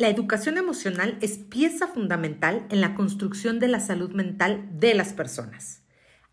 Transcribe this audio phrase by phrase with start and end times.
[0.00, 5.12] La educación emocional es pieza fundamental en la construcción de la salud mental de las
[5.12, 5.82] personas.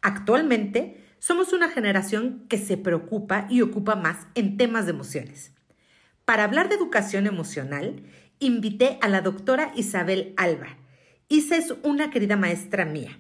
[0.01, 5.52] Actualmente, somos una generación que se preocupa y ocupa más en temas de emociones.
[6.24, 8.04] Para hablar de educación emocional,
[8.40, 10.78] invité a la doctora Isabel Alba.
[11.28, 13.20] Isa es una querida maestra mía.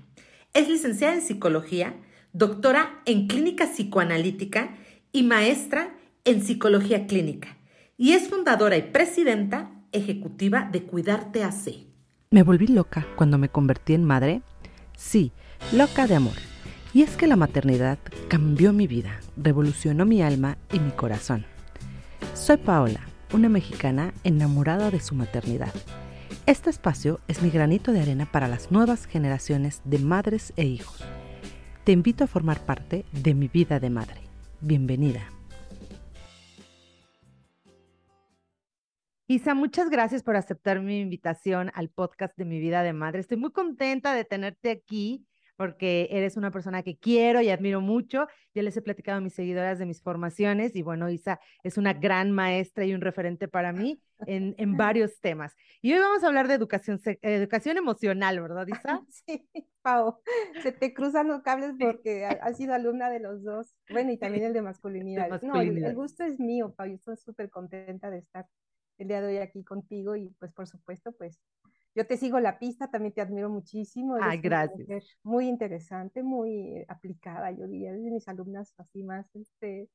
[0.53, 1.93] Es licenciada en psicología,
[2.31, 4.77] doctora en clínica psicoanalítica
[5.11, 5.93] y maestra
[6.23, 7.57] en psicología clínica.
[7.97, 11.85] Y es fundadora y presidenta ejecutiva de Cuidarte AC.
[12.31, 14.41] ¿Me volví loca cuando me convertí en madre?
[14.97, 15.31] Sí,
[15.71, 16.35] loca de amor.
[16.93, 21.45] Y es que la maternidad cambió mi vida, revolucionó mi alma y mi corazón.
[22.33, 23.01] Soy Paola,
[23.33, 25.73] una mexicana enamorada de su maternidad.
[26.45, 31.03] Este espacio es mi granito de arena para las nuevas generaciones de madres e hijos.
[31.83, 34.21] Te invito a formar parte de mi vida de madre.
[34.61, 35.36] Bienvenida.
[39.29, 43.19] Isa, muchas gracias por aceptar mi invitación al podcast de mi vida de madre.
[43.19, 48.27] Estoy muy contenta de tenerte aquí porque eres una persona que quiero y admiro mucho.
[48.53, 51.91] Ya les he platicado a mis seguidoras de mis formaciones y bueno, Isa es una
[51.91, 55.57] gran maestra y un referente para mí en, en varios temas.
[55.81, 59.01] Y hoy vamos a hablar de educación, educación emocional, ¿verdad, Isa?
[59.09, 59.45] Sí,
[59.81, 60.21] Pau,
[60.63, 63.75] se te cruzan los cables porque has sido alumna de los dos.
[63.89, 65.41] Bueno, y también el de masculinidad.
[65.41, 66.87] No, el, gusto es mío, Pau.
[66.87, 68.47] Yo estoy súper contenta de estar
[68.97, 71.39] el día de hoy aquí contigo y pues por supuesto, pues
[71.95, 74.17] yo te sigo la pista, también te admiro muchísimo.
[74.21, 75.17] Ay, gracias.
[75.23, 79.89] Muy interesante, muy aplicada, yo diría, de mis alumnas así más, este,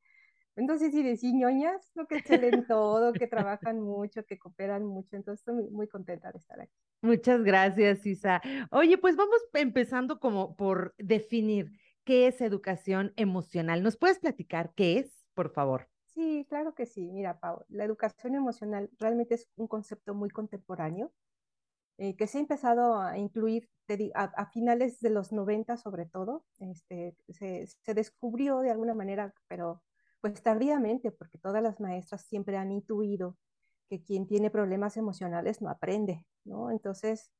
[0.56, 5.40] entonces sí decir ñoñas, lo que en todo, que trabajan mucho, que cooperan mucho, entonces
[5.40, 6.76] estoy muy, contenta de estar aquí.
[7.00, 8.40] Muchas gracias, Isa.
[8.70, 11.72] Oye, pues vamos empezando como por definir
[12.04, 13.82] qué es educación emocional.
[13.82, 15.91] ¿Nos puedes platicar qué es, por favor?
[16.14, 17.10] Sí, claro que sí.
[17.10, 21.12] Mira, Pau, la educación emocional realmente es un concepto muy contemporáneo
[21.98, 23.68] eh, que se ha empezado a incluir
[24.14, 29.82] a, finales de los 90 sobre todo, este, se, descubrió de alguna manera, pero
[30.20, 33.36] pues tardíamente, porque todas las maestras siempre han intuido
[33.88, 36.70] que quien tiene problemas emocionales no aprende, ¿no?
[36.70, 37.30] Entonces,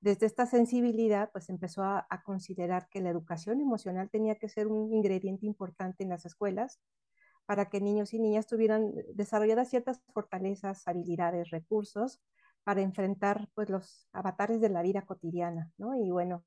[0.00, 4.92] desde esta sensibilidad, pues empezó a considerar que la educación emocional tenía que ser un
[4.92, 6.80] ingrediente importante en las escuelas
[7.48, 12.20] para que niños y niñas tuvieran desarrolladas ciertas fortalezas, habilidades, recursos
[12.62, 15.94] para enfrentar pues los avatares de la vida cotidiana, ¿no?
[15.96, 16.44] Y bueno,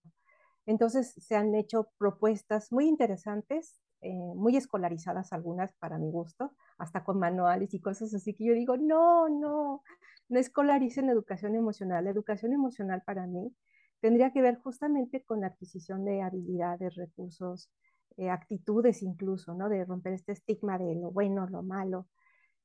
[0.67, 7.03] entonces se han hecho propuestas muy interesantes, eh, muy escolarizadas algunas para mi gusto, hasta
[7.03, 9.81] con manuales y cosas así que yo digo, no, no,
[10.29, 12.03] no escolaricen educación emocional.
[12.03, 13.55] La educación emocional para mí
[14.01, 17.71] tendría que ver justamente con la adquisición de habilidades, recursos,
[18.17, 19.69] eh, actitudes incluso, ¿no?
[19.69, 22.07] De romper este estigma de lo bueno, lo malo.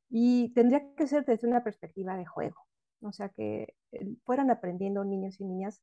[0.08, 2.56] Y tendría que ser desde una perspectiva de juego,
[3.00, 5.82] o sea, que eh, fueran aprendiendo niños y niñas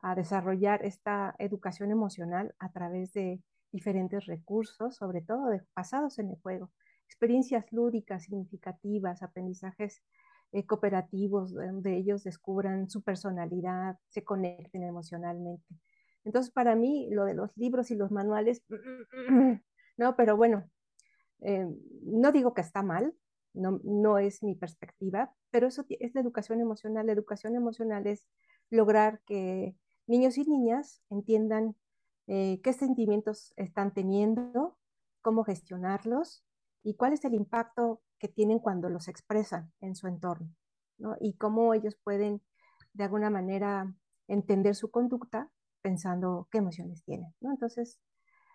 [0.00, 3.42] a desarrollar esta educación emocional a través de
[3.72, 6.70] diferentes recursos, sobre todo de, basados en el juego,
[7.06, 10.02] experiencias lúdicas, significativas, aprendizajes
[10.52, 15.66] eh, cooperativos, donde ellos descubran su personalidad, se conecten emocionalmente.
[16.28, 18.62] Entonces, para mí, lo de los libros y los manuales,
[19.96, 20.68] no, pero bueno,
[21.40, 21.66] eh,
[22.02, 23.14] no digo que está mal,
[23.54, 27.06] no, no es mi perspectiva, pero eso es la educación emocional.
[27.06, 28.26] La educación emocional es
[28.68, 29.74] lograr que
[30.06, 31.76] niños y niñas entiendan
[32.26, 34.76] eh, qué sentimientos están teniendo,
[35.22, 36.44] cómo gestionarlos
[36.82, 40.54] y cuál es el impacto que tienen cuando los expresan en su entorno,
[40.98, 41.16] ¿no?
[41.20, 42.42] Y cómo ellos pueden,
[42.92, 43.94] de alguna manera,
[44.26, 45.50] entender su conducta
[45.82, 47.50] pensando qué emociones tienen, ¿no?
[47.50, 48.00] Entonces,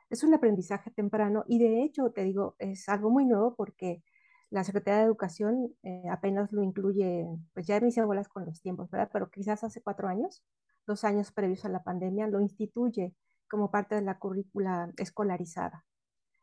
[0.09, 4.03] es un aprendizaje temprano y de hecho, te digo, es algo muy nuevo porque
[4.49, 8.61] la Secretaría de Educación eh, apenas lo incluye, pues ya me hice bolas con los
[8.61, 9.09] tiempos, ¿verdad?
[9.11, 10.43] Pero quizás hace cuatro años,
[10.85, 13.15] dos años previos a la pandemia, lo instituye
[13.49, 15.85] como parte de la currícula escolarizada.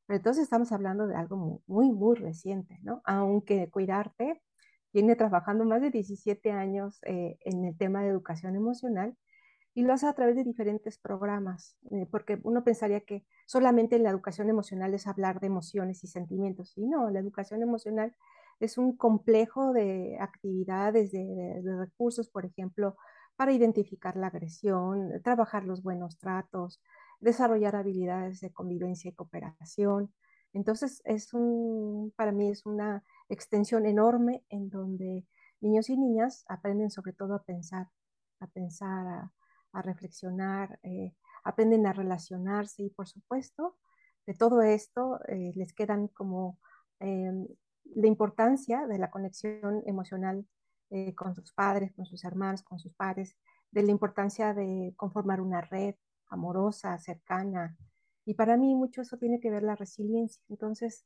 [0.06, 3.00] Pero entonces estamos hablando de algo muy, muy, reciente, ¿no?
[3.04, 4.42] Aunque Cuidarte
[4.92, 9.16] viene trabajando más de 17 años eh, en el tema de educación emocional
[9.74, 14.10] y lo hace a través de diferentes programas, eh, porque uno pensaría que solamente la
[14.10, 18.14] educación emocional es hablar de emociones y sentimientos, y no, la educación emocional
[18.58, 22.96] es un complejo de actividades, de, recursos, por ejemplo,
[23.36, 26.82] para identificar la agresión, trabajar los buenos tratos,
[27.20, 30.12] desarrollar habilidades de convivencia y cooperación.
[30.52, 35.24] Entonces, es un, para mí es una extensión enorme en donde
[35.60, 37.88] niños y niñas aprenden sobre todo a pensar,
[38.40, 39.32] a pensar, a,
[39.72, 41.14] a reflexionar, eh,
[41.44, 43.76] aprenden a relacionarse y por supuesto
[44.26, 46.58] de todo esto eh, les quedan como
[46.98, 47.46] em,
[47.84, 50.46] la importancia de la conexión emocional
[50.90, 53.36] eh, con sus padres, con sus hermanos, con sus padres,
[53.70, 55.94] de la importancia de conformar una red
[56.28, 57.76] amorosa, cercana.
[58.24, 60.42] Y para mí mucho eso tiene que ver la resiliencia.
[60.48, 61.04] Entonces,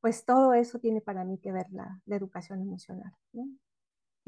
[0.00, 3.14] pues todo eso tiene para mí que ver la, educación emocional.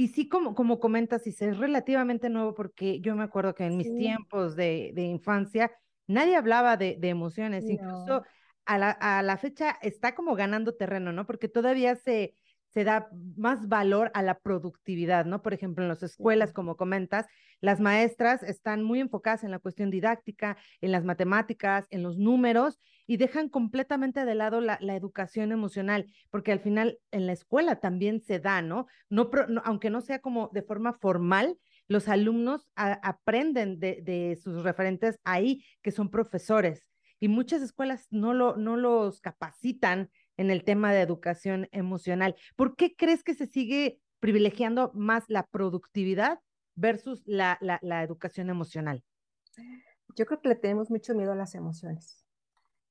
[0.02, 3.76] Y sí, como, como comentas, y es relativamente nuevo porque yo me acuerdo que en
[3.76, 5.70] mis tiempos de, infancia
[6.08, 8.24] nadie hablaba de, emociones, incluso
[8.64, 11.24] a la, a la, fecha está como ganando terreno, ¿no?
[11.24, 12.34] Porque todavía se,
[12.72, 15.42] se da más valor a la productividad, ¿no?
[15.42, 17.26] Por ejemplo, en las escuelas, como comentas,
[17.60, 22.80] las maestras están muy enfocadas en la cuestión didáctica, en las matemáticas, en los números
[23.06, 28.20] y dejan completamente de lado la, educación emocional, porque al final en la escuela también
[28.20, 28.86] se da, ¿no?
[29.10, 29.30] no,
[29.64, 31.58] aunque no sea como de forma formal,
[31.88, 36.88] los alumnos aprenden de, de, sus referentes ahí, que son profesores.
[37.20, 42.36] Y muchas escuelas no, lo, no los capacitan en el tema de educación emocional.
[42.56, 46.40] ¿Por qué crees que se sigue privilegiando más la productividad
[46.74, 49.02] versus la, la, educación emocional?
[50.16, 52.24] Yo creo que le tenemos mucho miedo a las emociones.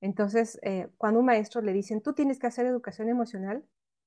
[0.02, 3.64] Entonces, eh, cuando un maestro le dicen, tú tienes que hacer educación emocional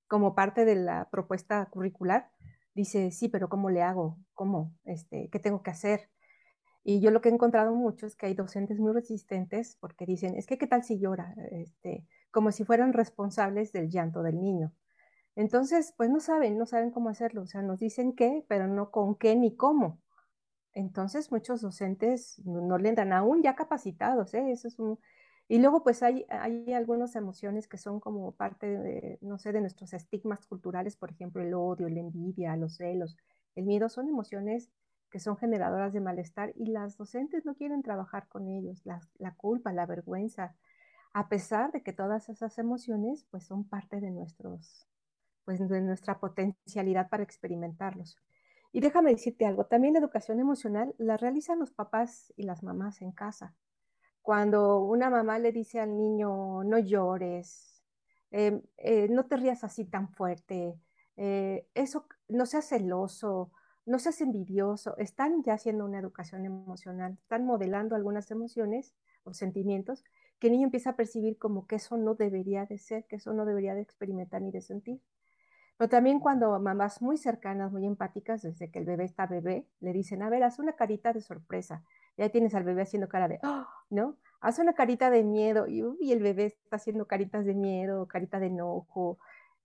[0.06, 2.30] como parte de la propuesta curricular,
[2.74, 4.18] dice, sí, pero ¿cómo le hago?
[4.34, 4.74] ¿Cómo?
[4.84, 6.10] Este, ¿Qué tengo que hacer?
[6.82, 10.36] Y yo lo que he encontrado mucho es que hay docentes muy resistentes porque dicen,
[10.36, 12.04] es que qué tal si llora, este,
[12.34, 14.72] como si fueran responsables del llanto del niño.
[15.36, 18.90] Entonces, pues no saben, no saben cómo hacerlo, o sea, nos dicen qué, pero no
[18.90, 20.00] con qué ni cómo.
[20.72, 24.50] Entonces, muchos docentes no, le dan aún ya capacitados, ¿eh?
[24.50, 24.98] Eso es un...
[25.46, 29.60] Y luego, pues hay, hay algunas emociones que son como parte de, no sé, de
[29.60, 33.16] nuestros estigmas culturales, por ejemplo, el odio, la envidia, los celos,
[33.54, 34.72] el miedo, son emociones
[35.10, 39.72] que son generadoras de malestar y las docentes no quieren trabajar con ellos, la, culpa,
[39.72, 40.56] la vergüenza,
[41.14, 44.88] a pesar de que todas esas emociones pues son parte de nuestros,
[45.44, 48.18] pues de nuestra potencialidad para experimentarlos.
[48.72, 53.00] Y déjame decirte algo, también la educación emocional la realizan los papás y las mamás
[53.00, 53.54] en casa.
[54.22, 57.84] Cuando una mamá le dice al niño, no llores,
[58.32, 60.80] em, eh, no te rías así tan fuerte,
[61.16, 63.52] eh, eso no seas celoso,
[63.86, 70.02] no seas envidioso, están ya haciendo una educación emocional, están modelando algunas emociones o sentimientos
[70.38, 73.32] que el niño empieza a percibir como que eso no debería de ser, que eso
[73.32, 75.00] no debería de experimentar ni de sentir.
[75.76, 79.92] Pero también cuando mamás muy cercanas, muy empáticas, desde que el bebé está bebé, le
[79.92, 81.82] dicen, a ver, haz una carita de sorpresa.
[82.16, 84.18] Y ahí tienes al bebé haciendo cara de, oh", ¿no?
[84.40, 88.38] Haz una carita de miedo y, y el bebé está haciendo caritas de miedo, carita
[88.38, 89.18] de enojo,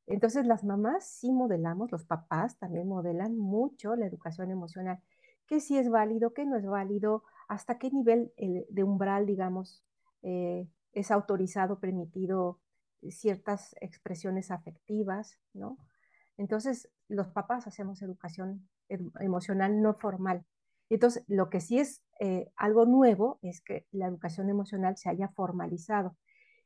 [0.09, 4.99] entonces las mamás sí modelamos, los papás también modelan mucho la educación emocional,
[5.45, 9.83] que si es válido, que no es válido, hasta qué nivel de umbral, digamos,
[10.23, 12.59] eh, es autorizado, permitido
[13.09, 15.77] ciertas expresiones afectivas, ¿no?
[16.37, 18.67] Entonces los papás hacemos educación
[19.19, 20.45] emocional no formal.
[20.89, 25.29] Entonces, lo que sí es eh, algo nuevo es que la educación emocional se haya
[25.29, 26.17] formalizado.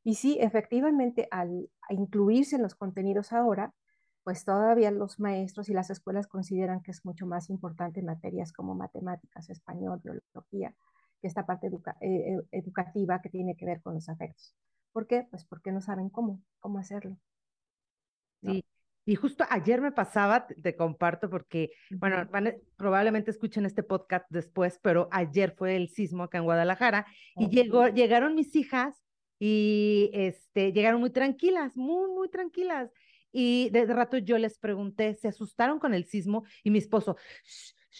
[0.03, 3.73] Y sí, efectivamente, al incluirse en los contenidos ahora,
[4.23, 8.75] pues todavía los maestros y las escuelas consideran que es mucho más importante materias como
[8.75, 10.73] matemáticas, español, biología,
[11.23, 11.71] que esta parte eh,
[12.01, 14.53] eh, educativa que tiene que ver con los afectos.
[14.91, 15.25] ¿Por qué?
[15.31, 17.17] Pues porque no saben cómo, cómo hacerlo.
[18.41, 18.65] Sí,
[19.05, 22.29] y justo ayer me pasaba, te, comparto porque, bueno,
[22.75, 27.05] probablemente escuchen este podcast después, pero ayer fue el sismo acá en Guadalajara
[27.37, 29.01] y llegó, llegaron mis hijas
[29.39, 32.91] y este, llegaron muy tranquilas, muy, muy tranquilas.
[33.31, 37.15] Y de, rato yo les pregunté, se asustaron con el sismo y mi esposo,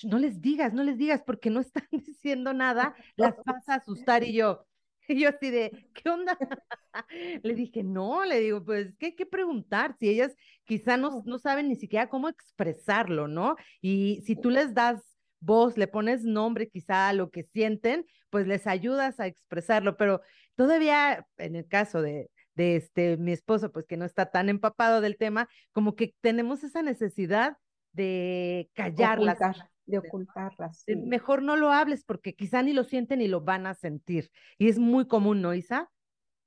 [0.04, 4.24] no les digas, no les digas, porque no están diciendo nada, las vas a asustar.
[4.24, 4.66] Y yo,
[5.08, 6.38] y yo así de, ¿qué onda?
[7.44, 9.96] le dije, no, le digo, pues, ¿qué hay que preguntar?
[10.00, 13.56] Si ellas quizá no, no saben ni siquiera cómo expresarlo, ¿no?
[13.82, 15.02] Y si tú les das
[15.40, 20.22] voz, le pones nombre quizá a lo que sienten, pues les ayudas a expresarlo, pero
[20.56, 25.02] todavía en el caso de, de este, mi esposo, pues que no está tan empapado
[25.02, 27.58] del tema, como que tenemos esa necesidad
[27.92, 29.38] de callarlas.
[29.86, 30.84] De ocultarlas.
[30.88, 34.32] Mejor no lo hables porque quizá ni lo sienten ni lo van a sentir.
[34.58, 35.90] Y es muy común, ¿no, Isa?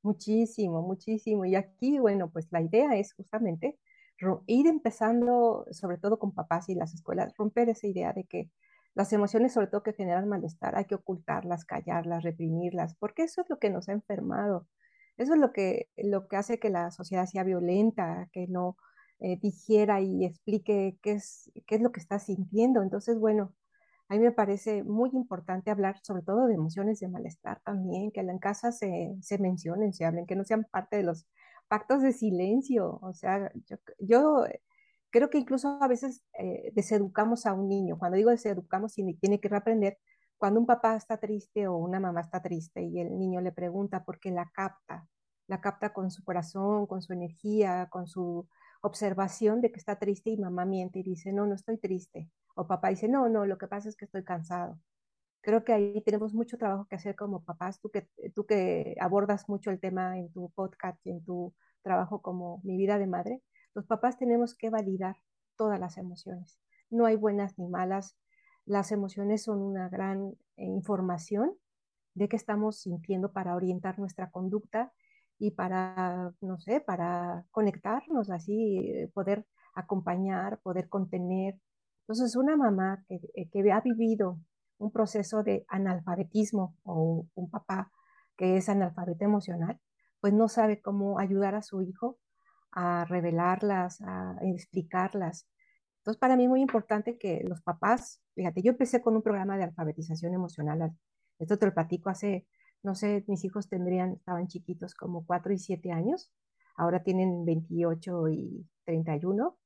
[0.03, 1.45] Muchísimo, muchísimo.
[1.45, 3.79] Y aquí, bueno, pues la idea es justamente
[4.47, 8.51] ir empezando, sobre todo con papás y las escuelas, romper esa idea de que
[8.95, 13.51] las emociones, sobre todo que generan malestar, hay que ocultarlas, callarlas, reprimirlas, porque eso es
[13.51, 14.67] lo que nos ha enfermado.
[15.19, 18.77] Eso es lo que, lo que hace que la sociedad sea violenta, que no
[19.21, 19.39] eh,
[20.01, 22.83] y explique qué es, qué es lo que está sintiendo.
[22.83, 23.55] Entonces, bueno,
[24.09, 28.21] a mí me parece muy importante hablar sobre todo de emociones de malestar también, que
[28.21, 31.27] en casa se, se mencionen, se hablen, que no sean parte de los
[31.69, 32.99] pactos de silencio.
[33.03, 34.45] O sea, yo, yo
[35.11, 37.99] creo que incluso a veces eh, deseducamos a un niño.
[37.99, 39.99] Cuando digo deseducamos, tiene que reaprender.
[40.39, 44.05] Cuando un papá está triste o una mamá está triste y el niño le pregunta
[44.05, 45.09] porque la capta,
[45.49, 48.47] la capta con su corazón, con su energía, con su
[48.87, 52.31] observación de que está triste y mamá miente y dice, no, no estoy triste.
[52.55, 54.79] O papá dice, no, no, lo que pasa es que estoy cansado.
[55.43, 59.49] Creo que ahí tenemos mucho trabajo que hacer como papás, tú que, tú que abordas
[59.49, 63.43] mucho el tema en tu podcast y en tu trabajo como mi vida de madre,
[63.75, 65.17] los papás tenemos que validar
[65.57, 66.59] todas las emociones.
[66.91, 68.17] No hay buenas ni malas.
[68.65, 71.57] Las emociones son una gran eh, información
[72.15, 74.93] de qué estamos sintiendo para orientar nuestra conducta
[75.39, 81.59] y para, no sé, para conectarnos así, eh, poder acompañar, poder contener.
[82.03, 84.39] Entonces, una mamá que, eh, que ha vivido
[84.79, 87.91] un proceso de analfabetismo o un papá
[88.37, 89.81] que es analfabeto emocional,
[90.21, 92.19] pues no sabe cómo ayudar a su hijo
[92.73, 95.49] a revelarlas, a explicarlas.
[95.99, 99.57] Entonces, para mí es muy importante que los papás, fíjate, yo empecé con un programa
[99.57, 100.93] de alfabetización emocional,
[101.39, 102.47] esto te lo platico hace
[102.83, 106.33] no sé, mis hijos tendrían, estaban chiquitos como 4 y 7 años,
[106.77, 109.57] ahora tienen 28 y 31.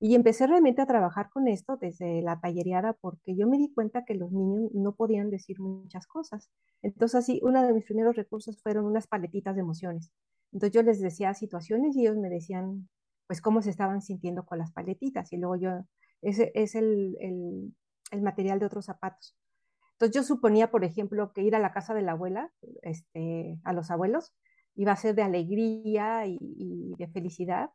[0.00, 4.04] Y empecé realmente a trabajar con esto desde la tallereada porque yo me di cuenta
[4.04, 6.50] que los niños no podían decir muchas cosas.
[6.82, 10.10] Entonces, así, uno de mis primeros recursos fueron unas paletitas de emociones.
[10.52, 12.88] Entonces, yo les decía situaciones y ellos me decían,
[13.26, 15.32] pues, cómo se estaban sintiendo con las paletitas.
[15.32, 15.70] Y luego yo,
[16.22, 17.74] ese es el, el,
[18.10, 19.36] el material de otros zapatos.
[19.94, 22.50] Entonces yo suponía, por ejemplo, que ir a la casa de la abuela,
[22.82, 24.34] este, a los abuelos,
[24.74, 27.70] iba a ser de alegría y, de felicidad.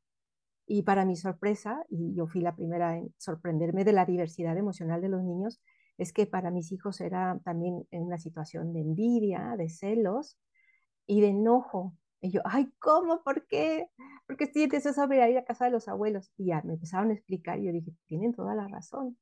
[0.68, 5.02] Y para mi sorpresa, y yo fui la primera en sorprenderme de la diversidad emocional
[5.02, 5.62] de los niños,
[5.98, 10.38] es que para mis hijos era también una situación de envidia, de celos
[11.08, 11.96] y de enojo.
[12.22, 13.24] Y yo, ay, ¿cómo?
[13.24, 13.88] ¿Por qué?
[14.28, 16.32] Porque sientes eso sobre ir a casa de los abuelos.
[16.38, 19.18] Y ya me empezaron a explicar y yo dije, tienen toda la razón.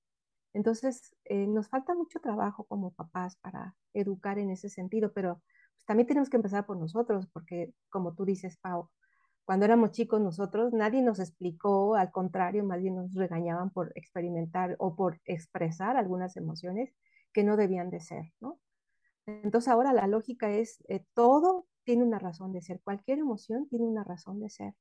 [0.58, 5.44] Entonces, eh, nos falta mucho trabajo como papás para educar en ese sentido, pero
[5.76, 8.90] pues, también tenemos que empezar por nosotros, porque como tú dices, Pau,
[9.46, 14.76] cuando éramos chicos nosotros, nadie nos explicó, al contrario, más bien nos regañaban por experimentar
[14.80, 16.92] o por expresar algunas emociones
[17.34, 18.34] que no debían de ser.
[19.28, 23.86] Entonces ahora la lógica es, eh, todo tiene una razón de ser, cualquier emoción tiene
[23.86, 24.74] una razón de ser,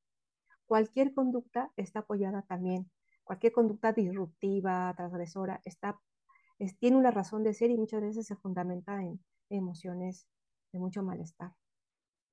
[0.64, 2.90] cualquier conducta está apoyada también
[3.26, 6.00] cualquier conducta disruptiva, transgresora, está,
[6.78, 10.26] tiene una razón de ser y muchas veces se fundamenta en emociones
[10.72, 11.52] de mucho malestar.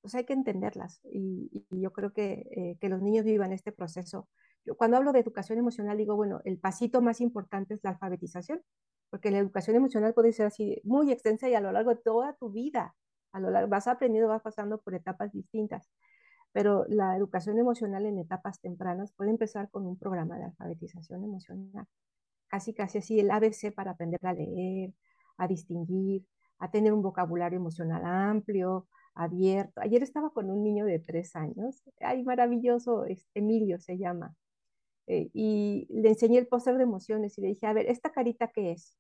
[0.01, 4.29] Pues hay que entenderlas y, yo creo que, eh, que, los niños vivan este proceso.
[4.77, 8.61] Cuando hablo de educación emocional digo, bueno, el pasito más importante es la alfabetización,
[9.09, 12.33] porque la educación emocional puede ser así muy extensa y a lo largo de toda
[12.35, 12.95] tu vida,
[13.31, 15.89] a lo largo, vas aprendiendo, vas pasando por etapas distintas
[16.53, 21.87] pero la educación emocional en etapas tempranas puede empezar con un programa de alfabetización emocional,
[22.47, 24.93] casi casi así el ABC para aprender a leer,
[25.37, 26.25] a distinguir,
[26.59, 29.81] a tener un vocabulario emocional amplio, abierto.
[29.81, 34.35] Ayer estaba con un niño de tres años, ay, maravilloso, Emilio se llama,
[35.07, 38.49] eh, y le enseñé el póster de emociones y le dije, a ver, ¿esta carita
[38.49, 38.97] qué es?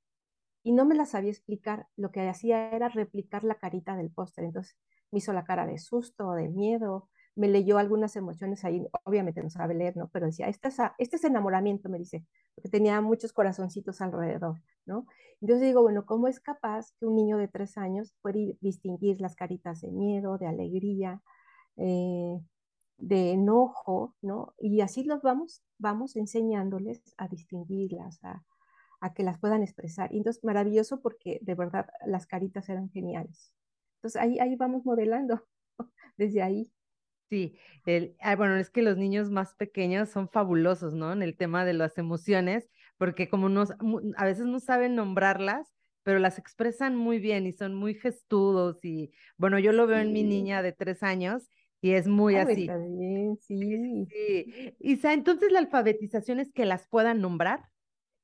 [0.63, 4.45] Y no me la sabía explicar, lo que hacía era replicar la carita del póster,
[4.45, 4.75] entonces
[5.11, 9.49] me hizo la cara de susto, de miedo, me leyó algunas emociones ahí, obviamente no
[9.49, 10.09] sabe leer, ¿no?
[10.09, 12.25] Pero decía, este es, este es enamoramiento, me dice,
[12.55, 15.07] porque tenía muchos corazoncitos alrededor, ¿no?
[15.41, 19.35] Entonces digo, bueno, ¿cómo es capaz que un niño de tres años puede distinguir las
[19.35, 21.21] caritas de miedo, de alegría,
[21.77, 22.39] eh,
[22.97, 24.53] de enojo, ¿no?
[24.59, 28.43] Y así los vamos, vamos enseñándoles a distinguirlas, a,
[29.01, 30.13] a que las puedan expresar.
[30.13, 33.51] Y entonces, maravilloso porque de verdad las caritas eran geniales.
[33.97, 35.45] Entonces ahí, ahí vamos modelando
[36.17, 36.71] desde ahí.
[37.33, 41.11] Sí, el, ah, bueno, es que los niños más pequeños son fabulosos, ¿no?
[41.11, 45.73] En el tema de las emociones, porque como nos, a veces no saben nombrarlas,
[46.03, 50.13] pero las expresan muy bien y son muy gestudos y, bueno, yo lo veo en
[50.13, 51.49] mi niña de tres años
[51.81, 52.69] y es muy así.
[52.69, 54.05] Bien, sí.
[54.05, 54.75] sí.
[54.77, 57.67] Isa, entonces la alfabetización es que las puedan nombrar.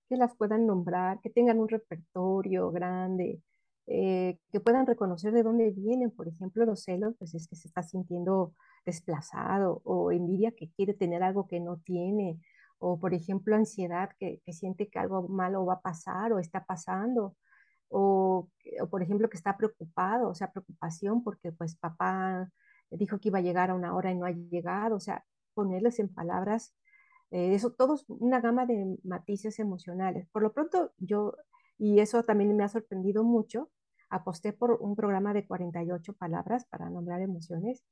[0.08, 3.40] Que las puedan nombrar, que tengan un repertorio grande,
[3.88, 7.68] eh, que puedan reconocer de dónde vienen, por ejemplo, los celos, pues es que se
[7.68, 8.54] está sintiendo
[8.86, 12.40] desplazado o envidia que quiere tener algo que no tiene
[12.80, 17.36] o por ejemplo ansiedad que, siente que algo malo va a pasar o está pasando
[17.90, 18.50] o,
[18.90, 22.50] por ejemplo que está preocupado, o sea, preocupación porque pues papá
[22.92, 26.00] dijo que iba a llegar a una hora y no ha llegado, o sea, ponerles
[26.00, 26.74] en palabras
[27.32, 30.28] eh, eso, todos una gama de matices emocionales.
[30.32, 31.36] Por lo pronto yo,
[31.78, 33.70] y eso también me ha sorprendido mucho,
[34.10, 37.84] aposté por un programa de 48 palabras para nombrar emociones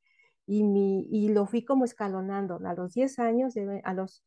[0.47, 2.59] y, mi, y lo fui como escalonando.
[2.65, 4.23] A los 10 años, a los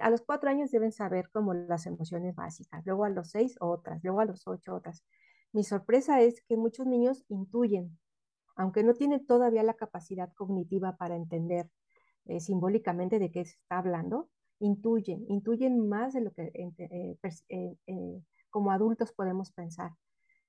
[0.00, 4.02] a los cuatro años deben saber como las emociones básicas, luego a los seis otras,
[4.02, 5.04] luego a los ocho otras.
[5.52, 7.98] Mi sorpresa es que muchos niños intuyen,
[8.56, 11.68] aunque no tienen todavía la capacidad cognitiva para entender
[12.24, 18.22] eh, simbólicamente de qué se está hablando, intuyen, intuyen más de lo que eh, eh,
[18.50, 19.92] como adultos podemos pensar.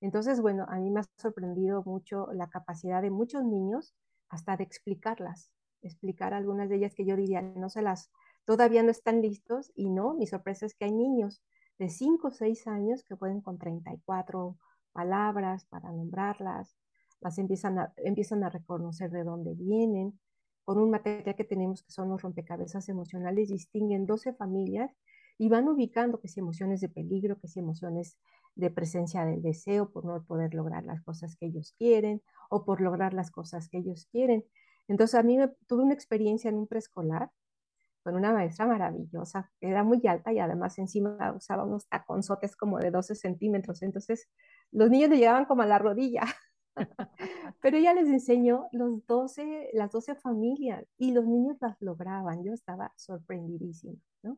[0.01, 3.93] Entonces, bueno, a mí me ha sorprendido mucho la capacidad de muchos niños
[4.29, 8.11] hasta de explicarlas, explicar algunas de ellas que yo diría, no se las,
[8.45, 11.41] todavía no están listos y no, mi sorpresa es que hay niños
[11.77, 14.57] de 5 o 6 años que pueden con 34
[14.91, 16.75] palabras para nombrarlas,
[17.21, 20.19] las empiezan a, empiezan a reconocer de dónde vienen.
[20.63, 24.95] Con un material que tenemos que son los rompecabezas emocionales, distinguen 12 familias
[25.37, 28.17] y van ubicando que si emociones de peligro, que si emociones
[28.59, 32.81] de presencia del deseo por no poder lograr las cosas que ellos quieren o por
[32.81, 34.45] lograr las cosas que ellos quieren.
[34.87, 37.31] Entonces a mí me, tuve una experiencia en un preescolar
[38.03, 42.91] con una maestra maravillosa, era muy alta y además encima usaba unos taconzotes como de
[42.91, 44.29] 12 centímetros, entonces
[44.71, 46.23] los niños le llegaban como a la rodilla.
[47.61, 52.43] Pero ella les enseñó los 12, las 12 familias y los niños las lograban.
[52.43, 54.37] Yo estaba sorprendidísima, ¿no?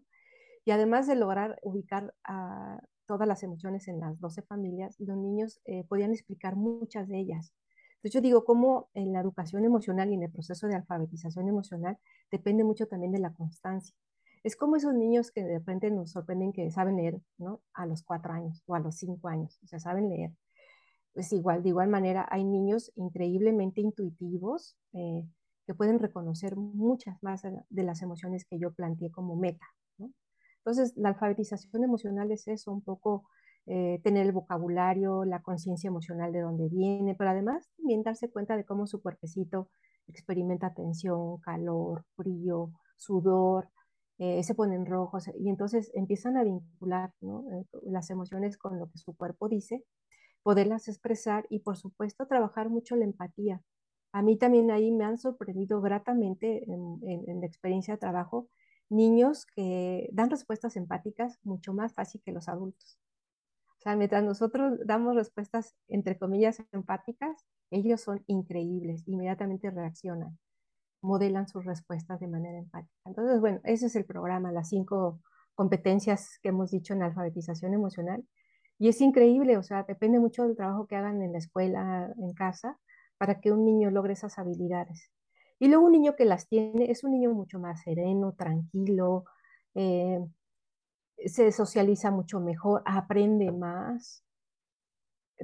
[0.65, 5.61] Y además de lograr ubicar a todas las emociones en las 12 familias, los niños
[5.65, 7.53] eh, podían explicar muchas de ellas.
[7.95, 11.97] Entonces yo digo, cómo en la educación emocional y en el proceso de alfabetización emocional
[12.31, 13.95] depende mucho también de la constancia.
[14.43, 17.61] Es como esos niños que de repente nos sorprenden que saben leer, ¿no?
[17.73, 20.31] A los cuatro años o a los cinco años, o sea, saben leer.
[21.13, 25.27] Pues igual, de igual manera, hay niños increíblemente intuitivos eh,
[25.67, 29.67] que pueden reconocer muchas más de las emociones que yo planteé como meta.
[30.63, 33.25] Entonces, la alfabetización emocional es eso, un poco
[33.65, 38.55] eh, tener el vocabulario, la conciencia emocional de dónde viene, pero además también darse cuenta
[38.57, 39.69] de cómo su cuerpecito
[40.07, 43.69] experimenta tensión, calor, frío, sudor,
[44.19, 48.99] eh, se ponen rojos y entonces empiezan a vincular eh, las emociones con lo que
[48.99, 49.83] su cuerpo dice,
[50.43, 53.61] poderlas expresar y por supuesto trabajar mucho la empatía.
[54.11, 58.49] A mí también ahí me han sorprendido gratamente en la experiencia de trabajo
[58.91, 62.99] niños que dan respuestas empáticas mucho más fácil que los adultos.
[63.79, 70.37] O sea, mientras nosotros damos respuestas, entre comillas, empáticas, ellos son increíbles, inmediatamente reaccionan,
[71.01, 72.93] modelan sus respuestas de manera empática.
[73.05, 75.19] Entonces, bueno, ese es el programa, las cinco
[75.55, 78.23] competencias que hemos dicho en alfabetización emocional.
[78.77, 82.33] Y es increíble, o sea, depende mucho del trabajo que hagan en la escuela, en
[82.33, 82.79] casa,
[83.17, 85.11] para que un niño logre esas habilidades.
[85.61, 89.25] Y luego un niño que las tiene es un niño mucho más sereno, tranquilo,
[89.75, 90.19] eh,
[91.23, 94.25] se socializa mucho mejor, aprende más.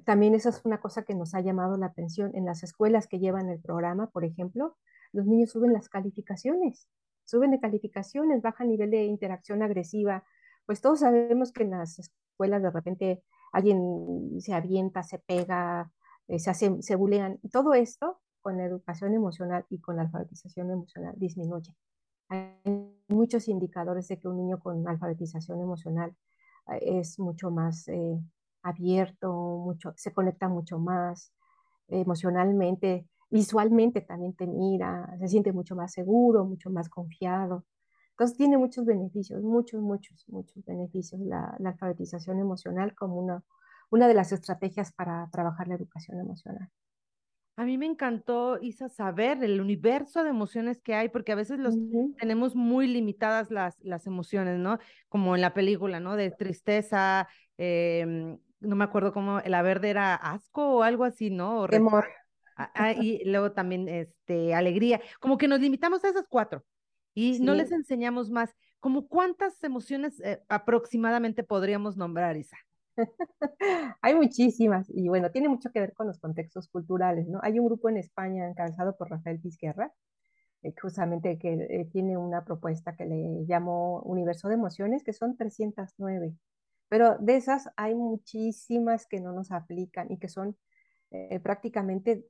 [0.05, 2.31] También esa es una cosa que nos ha llamado la atención.
[2.33, 4.75] En las escuelas que llevan el programa, por ejemplo,
[5.11, 6.89] los niños suben las calificaciones,
[7.23, 10.23] suben de calificaciones, baja nivel de interacción agresiva.
[10.65, 15.91] Pues todos sabemos que en las escuelas de repente alguien se avienta, se pega,
[16.27, 17.37] eh, se, hace, se bulean.
[17.51, 21.75] Todo esto con la educación emocional y con la alfabetización emocional disminuye.
[22.29, 22.53] Hay
[23.09, 26.15] muchos indicadores de que un niño con alfabetización emocional
[26.71, 28.17] eh, es mucho más eh,
[28.63, 31.33] abierto, mucho, se conecta mucho más
[31.89, 37.65] emocionalmente, visualmente también te mira, se siente mucho más seguro, mucho más confiado.
[38.11, 43.43] Entonces tiene muchos beneficios, muchos, muchos, muchos beneficios la, la alfabetización emocional como una,
[43.89, 46.71] una de las estrategias para trabajar la educación emocional.
[47.57, 51.57] A mí me encantó, Isa, saber el universo de emociones que hay, porque a veces
[51.57, 51.73] los
[52.19, 54.77] tenemos muy limitadas las, las emociones, ¿no?
[55.09, 56.15] Como en la película, ¿no?
[56.15, 61.61] De tristeza, em, no me acuerdo cómo, la verde era asco o algo así, ¿no?
[61.61, 62.05] O Temor.
[62.55, 65.01] Ah, ah, y luego también, este, alegría.
[65.19, 66.63] Como que nos limitamos a esas cuatro
[67.15, 68.55] y no les enseñamos más.
[68.79, 72.57] ¿Como cuántas emociones eh, aproximadamente podríamos nombrar, Isa?
[74.01, 77.39] Hay muchísimas y bueno, tiene mucho que ver con los contextos culturales, ¿no?
[77.43, 79.93] Hay un grupo en España encabezado por Rafael Pizquerra,
[80.63, 85.37] eh, justamente que eh, tiene una propuesta que le llamó Universo de Emociones, que son
[85.37, 86.35] 309,
[86.89, 90.57] pero de esas hay muchísimas que no nos aplican y que son
[91.11, 92.25] eh, prácticamente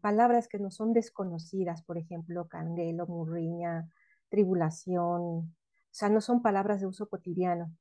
[0.00, 3.88] palabras que no son desconocidas, por ejemplo, canguelo, murriña,
[4.28, 5.52] tribulación,
[5.90, 7.72] o sea, no son palabras de uso cotidiano.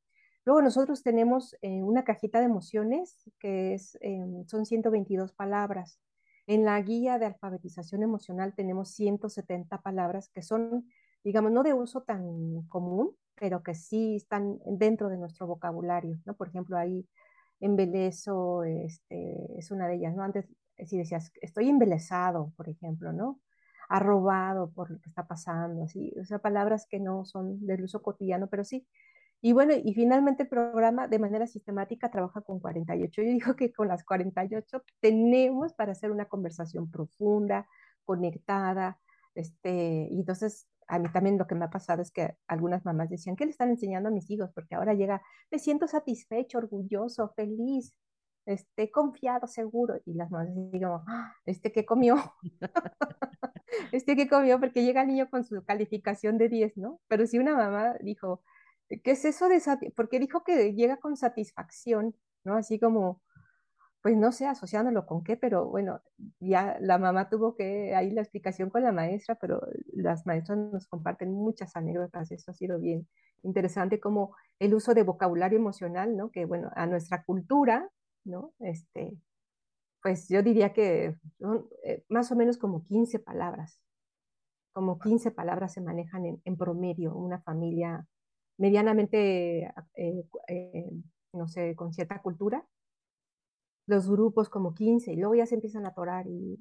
[0.50, 6.00] Luego nosotros tenemos eh, una cajita de emociones que es, em, son 122 palabras.
[6.48, 10.90] En la guía de alfabetización emocional tenemos 170 palabras que son,
[11.24, 16.34] digamos, no de uso tan común, pero que sí están dentro de nuestro vocabulario, ¿no?
[16.34, 17.08] Por ejemplo, ahí
[17.60, 20.24] embelezo este, es una de ellas, ¿no?
[20.24, 20.48] Antes,
[20.84, 23.40] si decías, estoy embelesado, por ejemplo, ¿no?
[23.90, 28.02] arrobado por lo que está pasando, así, o sea, palabras que no son del uso
[28.04, 28.88] cotidiano, pero sí.
[29.42, 33.22] Y bueno, y finalmente el programa de manera sistemática trabaja con 48.
[33.22, 37.68] Yo digo que con las 48 tenemos para hacer una conversación profunda,
[38.04, 39.00] conectada,
[39.36, 43.10] este, y entonces a mí también lo que me ha pasado es que algunas mamás
[43.10, 44.50] decían, ¿qué le están enseñando a mis hijos?
[44.54, 45.22] Porque ahora llega,
[45.52, 47.96] me siento satisfecho, orgulloso, feliz,
[48.46, 50.02] este, confiado, seguro.
[50.06, 51.36] Y las mamás digo, ¡Ah!
[51.46, 52.16] ¿este qué comió?
[53.92, 54.60] ¿Este qué comió?
[54.60, 57.00] Porque llega el niño con su calificación de 10, ¿no?
[57.08, 58.42] Pero si una mamá dijo,
[58.98, 59.62] ¿qué es eso de?
[59.96, 62.56] Porque dijo que llega con satisfacción, ¿no?
[62.56, 63.22] Así como,
[64.02, 66.02] pues no sé, asociándolo con qué, pero bueno,
[66.40, 69.62] ya la mamá tuvo que, ahí la explicación con la maestra, pero
[69.94, 73.08] las maestras nos comparten muchas anécdotas, eso ha sido bien
[73.44, 76.32] interesante, como el uso de vocabulario emocional, ¿no?
[76.32, 77.90] Que bueno, a nuestra cultura,
[78.26, 78.54] ¿no?
[78.60, 79.18] Este,
[80.02, 83.82] pues yo diría que son eh, más o menos como 15 palabras,
[84.74, 88.08] como 15 palabras se manejan en, en promedio, una familia
[88.60, 89.64] medianamente,
[89.96, 90.92] eh, eh,
[91.34, 92.64] no sé, con cierta cultura,
[93.88, 96.60] los grupos como 15 y luego ya se empiezan a atorar y,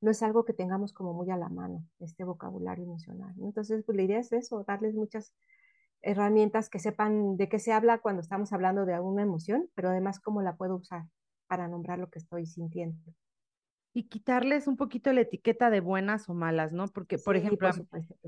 [0.00, 3.32] no es algo que tengamos como muy a la mano, este vocabulario emocional.
[3.40, 5.32] Entonces, pues la idea es eso, darles muchas
[6.02, 10.18] herramientas que sepan de qué se habla cuando estamos hablando de alguna emoción, pero además
[10.18, 11.04] cómo la puedo usar
[11.46, 12.98] para nombrar lo que estoy sintiendo.
[13.94, 16.88] Y quitarles un poquito la etiqueta de buenas o malas, ¿no?
[16.88, 17.70] Porque, por ejemplo,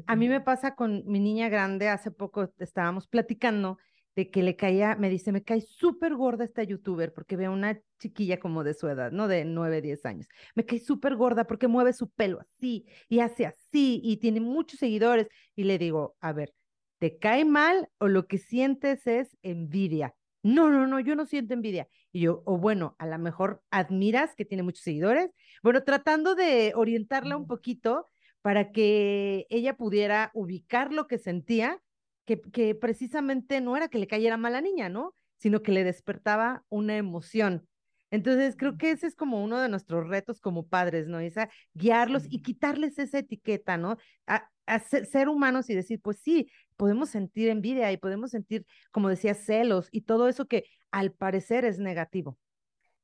[0.07, 3.79] a mí me pasa con mi niña grande, hace poco estábamos platicando
[4.16, 7.81] de que le caía, me dice, me cae súper gorda esta youtuber porque veo una
[7.98, 9.27] chiquilla como de su edad, ¿no?
[9.27, 10.29] De 9, 10 años.
[10.55, 14.79] Me cae súper gorda porque mueve su pelo así y hace así y tiene muchos
[14.79, 15.29] seguidores.
[15.57, 16.55] Y le digo, a ver,
[16.98, 20.14] ¿te cae mal o lo que sientes es envidia?
[20.42, 21.88] No, no, no, yo no siento envidia.
[22.14, 25.31] Y yo, o bueno, a lo mejor admiras que tiene muchos seguidores.
[25.64, 28.09] Bueno, tratando de orientarla un poquito
[28.40, 31.83] para que ella pudiera ubicar lo que sentía
[32.24, 35.14] que, precisamente no era que le cayera mal a la niña, ¿no?
[35.38, 37.66] Sino que le despertaba una emoción.
[38.11, 41.18] Entonces, creo que ese es como uno de nuestros retos como padres, ¿no?
[41.18, 43.96] Esa, guiarlos y quitarles esa etiqueta, ¿no?
[44.27, 44.48] A,
[44.79, 49.89] ser, humanos y decir, pues sí, podemos sentir envidia y podemos sentir, como decía, celos
[49.93, 52.39] y todo eso que al parecer es negativo.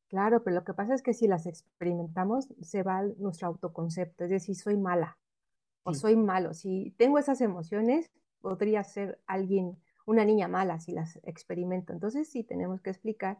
[0.08, 4.30] Claro, pero lo que pasa es que si las experimentamos, se va nuestro autoconcepto, es
[4.30, 5.18] decir, soy mala
[5.84, 6.52] o soy malo.
[6.52, 11.92] Si tengo esas emociones, podría ser alguien, una niña mala si las experimento.
[11.92, 13.38] Entonces sí tenemos que explicar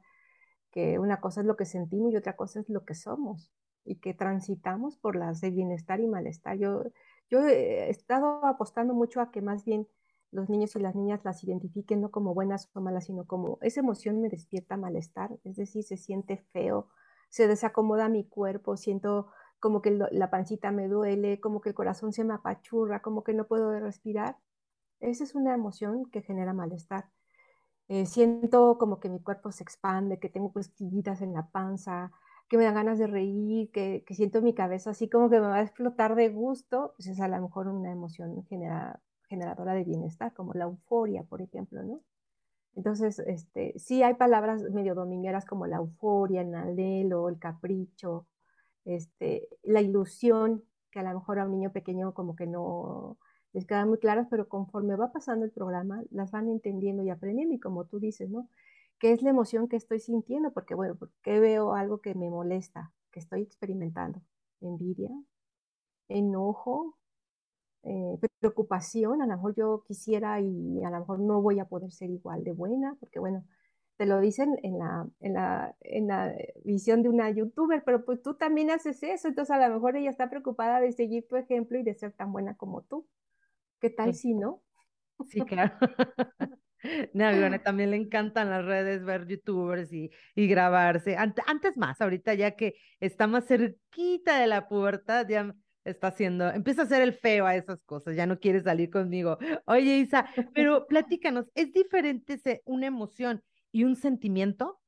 [0.71, 3.53] que una cosa es lo que sentimos y otra cosa es lo que somos
[3.85, 6.57] y que transitamos por las de bienestar y malestar.
[6.57, 6.85] Yo,
[7.29, 9.89] yo he estado apostando mucho a que más bien
[10.33, 13.81] los niños y las niñas las identifiquen no como buenas o malas, sino como esa
[13.81, 16.89] emoción me despierta malestar, es decir, se siente feo,
[17.29, 19.29] se desacomoda mi cuerpo, siento
[19.61, 23.35] como que la pancita me duele, como que el corazón se me apachurra, como que
[23.35, 24.39] no puedo respirar.
[25.01, 27.11] Esa es una emoción que genera malestar.
[27.89, 32.13] Eh, siento como que mi cuerpo se expande, que tengo cosquillitas en la panza,
[32.49, 35.57] que me dan ganas de reír, que, siento mi cabeza así como que me va
[35.57, 38.35] a explotar de gusto, pues es a lo mejor una emoción
[39.31, 42.03] generadora de bienestar, como la euforia, por ejemplo, ¿no?
[42.77, 48.27] Entonces, este, sí hay palabras medio domingueras como la euforia, el anhelo, el capricho,
[48.85, 53.19] este, la ilusión, que a lo mejor a un niño pequeño como que no,
[53.53, 57.55] les quedan muy claras, pero conforme va pasando el programa, las van entendiendo y aprendiendo.
[57.55, 58.49] Y como tú dices, ¿no?
[58.99, 60.53] ¿Qué es la emoción que estoy sintiendo?
[60.53, 64.21] Porque, bueno, porque veo algo que me molesta, que estoy experimentando.
[64.61, 65.11] Envidia,
[66.09, 66.99] enojo,
[67.83, 69.23] eh, preocupación.
[69.23, 72.45] A lo mejor yo quisiera y a lo mejor no voy a poder ser igual
[72.45, 73.45] de buena, porque, bueno,
[73.97, 78.23] te lo dicen en la, en la, en la visión de una youtuber, pero pues
[78.23, 81.79] tú también haces eso, entonces a lo mejor ella está preocupada de seguir tu ejemplo
[81.79, 83.07] y de ser tan buena como tú.
[83.79, 84.63] ¿Qué tal si no?
[85.29, 85.75] Sí, claro.
[87.13, 91.15] No, bueno, también le encantan las redes, ver youtubers y, y grabarse.
[91.15, 96.83] Antes, más, ahorita ya que está más cerquita de la pubertad, ya está haciendo, empieza
[96.83, 99.39] a hacer el feo a esas cosas, ya no quiere salir conmigo.
[99.67, 104.81] Oye, Isa, pero platícanos, ¿es diferente una emoción y un sentimiento?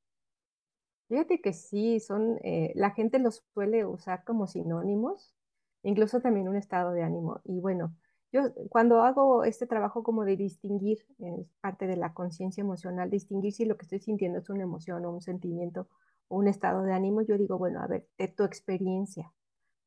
[1.08, 5.34] Fíjate que sí, son, eh, la gente los suele usar como sinónimos,
[5.82, 7.40] incluso también un estado de ánimo.
[7.44, 7.94] Y bueno,
[8.32, 13.52] yo cuando hago este trabajo como de distinguir, es parte de la conciencia emocional, distinguir
[13.52, 15.86] si lo que estoy sintiendo es una emoción o un sentimiento
[16.28, 19.30] o un estado de ánimo, yo digo, bueno, a ver, de tu experiencia,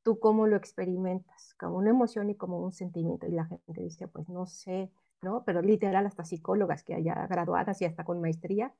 [0.05, 3.27] tú cómo lo experimentas, como una emoción y como un sentimiento.
[3.27, 4.91] Y la gente dice, pues no sé,
[5.23, 5.43] ¿no?
[5.45, 8.75] Pero literal, hasta psicólogas que haya graduadas y hasta con maestría,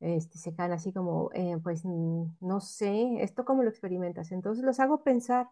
[0.00, 4.32] este, se quedan así como, eh, pues no sé, ¿esto cómo lo experimentas?
[4.32, 5.48] Entonces los hago pensar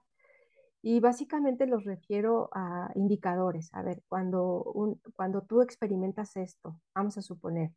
[0.83, 3.71] Y básicamente los refiero a indicadores.
[3.75, 7.73] A ver, cuando, un, cuando tú experimentas esto, vamos a suponer,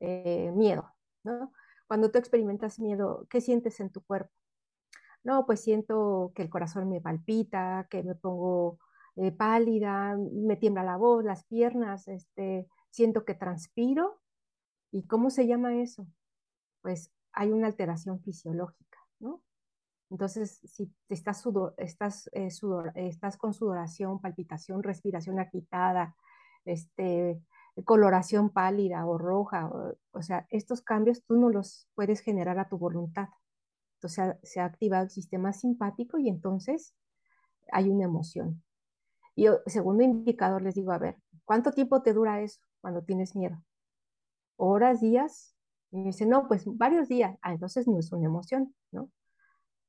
[0.00, 1.52] eh, miedo, ¿no?
[1.88, 4.32] Cuando tú experimentas miedo, ¿qué sientes en tu cuerpo?
[5.24, 8.78] No, pues siento que el corazón me palpita, que me pongo
[9.16, 14.20] eh, pálida, me tiembla la voz, las piernas, este, siento que transpiro.
[14.92, 16.06] ¿Y cómo se llama eso?
[16.82, 19.42] Pues hay una alteración fisiológica, ¿no?
[20.10, 26.14] Entonces, si estás, sudor, estás, eh, sudor, estás con sudoración, palpitación, respiración agitada,
[26.64, 27.40] este,
[27.84, 32.68] coloración pálida o roja, o, o, sea, estos cambios tú no los puedes generar a
[32.68, 33.28] tu voluntad.
[34.08, 36.94] Se ha activado el sistema simpático y entonces
[37.72, 38.62] hay una emoción.
[39.36, 43.62] Y segundo indicador, les digo, a ver, ¿cuánto tiempo te dura eso cuando tienes miedo?
[44.56, 45.56] ¿Horas, días?
[45.90, 47.36] Y me dice, no, pues varios días.
[47.42, 49.10] Ah, entonces no es una emoción, ¿no?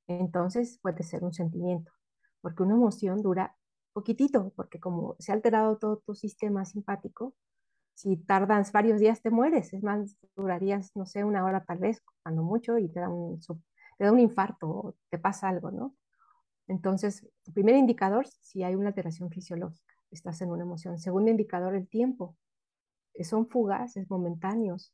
[0.07, 1.91] Entonces puede ser un sentimiento,
[2.41, 3.55] porque una emoción dura
[3.93, 7.33] poquitito, porque como se ha alterado todo tu sistema simpático,
[7.93, 12.03] si tardas varios días te mueres, es más, durarías, no sé, una hora tal vez,
[12.21, 13.39] cuando mucho, y te da un,
[13.97, 15.95] te da un infarto, te pasa algo, ¿no?
[16.67, 20.97] Entonces, el primer indicador, si hay una alteración fisiológica, estás en una emoción.
[20.97, 22.35] Segundo indicador, el tiempo.
[23.23, 24.93] Son fugaces, momentáneos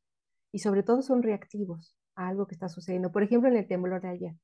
[0.51, 3.11] y sobre todo son reactivos a algo que está sucediendo.
[3.11, 4.35] Por ejemplo, en el temblor de ayer.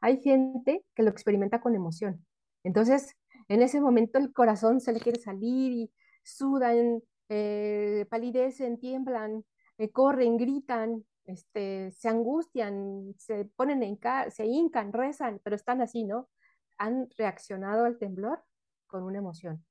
[0.00, 2.26] Hay gente que lo experimenta con emoción.
[2.64, 3.16] Entonces,
[3.48, 5.92] en ese momento el corazón se le quiere salir y
[6.24, 9.44] sudan, eh, palidecen, tiemblan,
[9.78, 13.98] eh, corren, gritan, este, se angustian, se ponen en
[14.30, 16.28] se hincan, rezan, pero están así, ¿no?
[16.78, 18.42] Han reaccionado al temblor
[18.86, 19.64] con una emoción.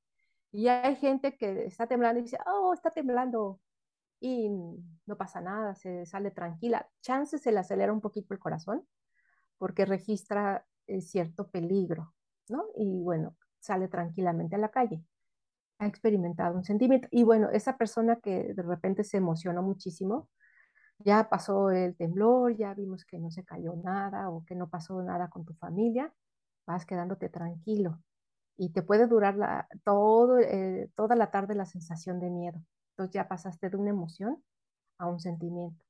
[0.51, 3.59] Y hay gente que está temblando y dice, oh, está temblando,
[4.21, 4.49] y
[5.07, 6.87] no pasa nada, se sale tranquila.
[7.01, 8.87] Chance se le acelera un poquito el corazón
[9.57, 12.13] porque registra eh, cierto peligro,
[12.47, 12.65] ¿no?
[12.77, 15.03] Y bueno, sale tranquilamente a la calle.
[15.79, 17.07] Ha experimentado un sentimiento.
[17.11, 20.29] Y bueno, esa persona que de repente se emocionó muchísimo,
[21.03, 25.01] ya pasó el temblor, ya vimos que no se cayó nada o que no pasó
[25.01, 26.13] nada con tu familia,
[26.65, 27.99] vas quedándote tranquilo
[28.57, 32.61] y te puede durar la, todo, eh, toda la tarde la sensación de miedo.
[32.91, 34.43] Entonces ya pasaste de una emoción
[34.99, 35.83] a un sentimiento.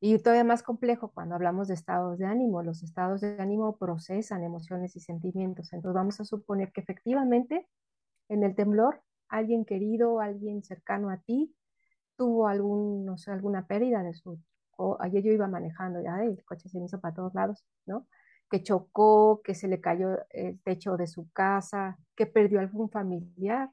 [0.00, 2.64] Y todavía más complejo cuando hablamos de estados de ánimo.
[2.64, 5.72] Los estados de ánimo procesan emociones y sentimientos.
[5.72, 7.68] Entonces vamos a suponer que efectivamente
[8.28, 11.54] en el temblor alguien querido, alguien cercano a ti,
[12.22, 14.38] tuvo algún, no sé, alguna pérdida de su...
[14.76, 18.06] O ayer yo iba manejando, ya el coche se me hizo para todos lados, ¿no?
[18.48, 23.70] Que chocó, que se le cayó el techo de su casa, que perdió algún familiar.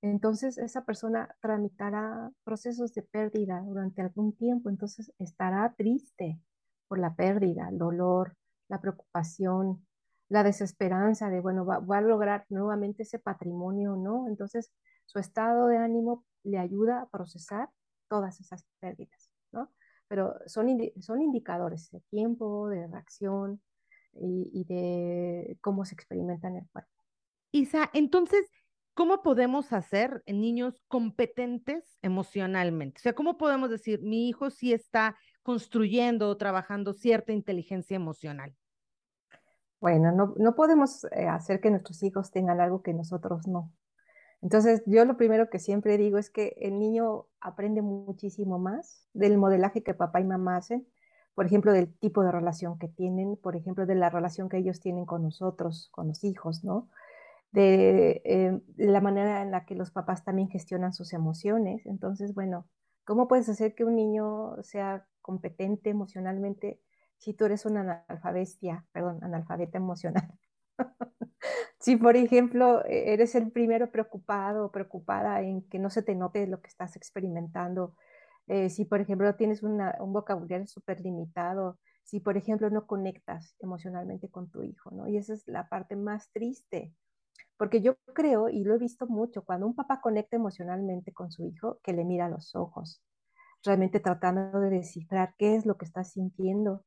[0.00, 6.40] Entonces esa persona tramitará procesos de pérdida durante algún tiempo, entonces estará triste
[6.86, 8.36] por la pérdida, el dolor,
[8.68, 9.84] la preocupación,
[10.28, 14.28] la desesperanza de, bueno, va, va a lograr nuevamente ese patrimonio, ¿no?
[14.28, 14.70] Entonces
[15.06, 17.68] su estado de ánimo le ayuda a procesar
[18.08, 19.72] todas esas pérdidas, ¿no?
[20.08, 20.68] Pero son,
[21.00, 23.60] son indicadores de tiempo, de reacción
[24.12, 26.90] y, y de cómo se experimenta en el cuerpo.
[27.52, 28.48] Isa, entonces,
[28.94, 32.98] ¿cómo podemos hacer niños competentes emocionalmente?
[32.98, 38.54] O sea, ¿cómo podemos decir, mi hijo sí está construyendo o trabajando cierta inteligencia emocional?
[39.80, 43.72] Bueno, no, no podemos eh, hacer que nuestros hijos tengan algo que nosotros no.
[44.42, 49.38] Entonces, yo lo primero que siempre digo es que el niño aprende muchísimo más del
[49.38, 50.86] modelaje que papá y mamá hacen,
[51.34, 54.80] por ejemplo, del tipo de relación que tienen, por ejemplo, de la relación que ellos
[54.80, 56.88] tienen con nosotros, con los hijos, ¿no?
[57.52, 61.86] De, eh, la manera en la que los papás también gestionan sus emociones.
[61.86, 62.66] Entonces, bueno,
[63.04, 66.80] ¿cómo puedes hacer que un niño sea competente emocionalmente
[67.18, 70.30] si tú eres una analfabestia, perdón, analfabeta emocional?
[71.80, 76.14] Si, por ejemplo, e-, eres el primero preocupado o preocupada en que no se te
[76.14, 77.94] note lo que estás experimentando,
[78.48, 79.78] eh, si, por ejemplo, tienes un
[80.12, 85.08] vocabulario súper limitado, si, por ejemplo, no conectas emocionalmente con tu hijo, ¿no?
[85.08, 86.94] Y esa es la parte más triste,
[87.56, 91.44] porque yo creo, y lo he visto mucho, cuando un papá conecta emocionalmente con su
[91.44, 93.02] hijo, que le mira los ojos,
[93.64, 96.84] realmente tratando de descifrar qué es lo que está sintiendo,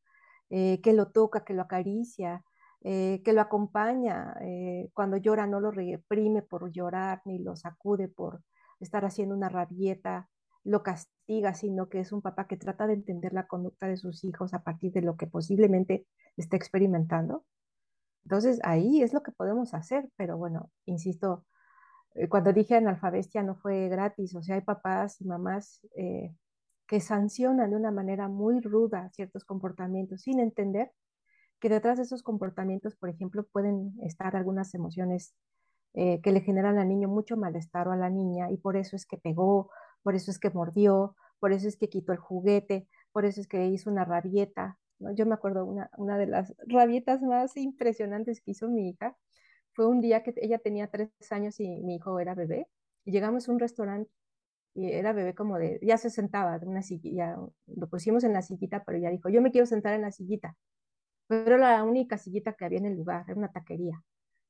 [0.50, 2.44] eh, que lo toca, que lo acaricia,
[2.82, 4.36] eh, que lo acompaña.
[4.42, 8.42] Eh, cuando llora no lo reprime por llorar, ni lo sacude por
[8.80, 10.30] estar haciendo una rabieta,
[10.64, 14.24] lo castiga, sino que es un papá que trata de entender la conducta de sus
[14.24, 17.46] hijos a partir de lo que posiblemente está experimentando.
[18.24, 21.46] Entonces ahí es lo que podemos hacer, pero bueno, insisto,
[22.16, 25.82] eh, cuando dije analfabestia no fue gratis, o sea, hay papás y mamás
[26.88, 30.92] que sancionan de una manera muy ruda ciertos comportamientos sin entender
[31.60, 35.34] que detrás de esos comportamientos, por ejemplo, pueden estar algunas emociones
[35.94, 38.96] eh, que le generan al niño mucho malestar o a la niña y por eso
[38.96, 39.72] es que pegó,
[40.04, 43.48] por eso es que mordió, por eso es que quitó el juguete, por eso es
[43.48, 44.78] que hizo una rabieta.
[45.16, 49.18] Yo me acuerdo una, una de las rabietas más impresionantes que hizo mi hija.
[49.74, 52.68] Fue un día que ella tenía tres años y mi hijo era bebé.
[53.06, 54.12] Y llegamos a un restaurante
[54.76, 58.42] y era bebé como de, ya se sentaba en una sillita, lo pusimos en la
[58.42, 60.56] sillita, pero ya dijo, yo me quiero sentar en la sillita.
[61.30, 64.04] Pero la única sillita que había en el lugar, era una taquería.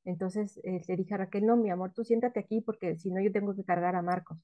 [0.06, 3.22] Entonces eh, le dije a Raquel, no, mi amor, tú siéntate aquí porque si no
[3.22, 4.40] yo tengo que cargar a Marcos.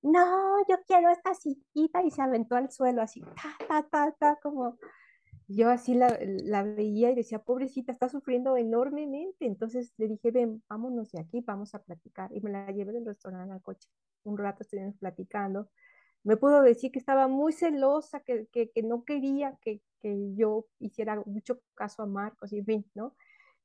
[0.00, 4.38] No, yo quiero esta sillita y se aventó al suelo así, ta, ta, ta, ta,
[4.42, 4.78] como
[5.46, 9.44] yo así la, la veía y decía, pobrecita, está sufriendo enormemente.
[9.46, 12.30] Entonces le dije, ven, vámonos de aquí, vamos a platicar.
[12.32, 13.88] Y me la llevé del restaurante al coche.
[14.22, 15.68] Un rato estuvimos platicando.
[16.24, 21.22] Me pudo decir que estaba muy celosa, que, que, no quería que, que, yo hiciera
[21.26, 23.14] mucho caso a Marcos, y en fin, ¿no?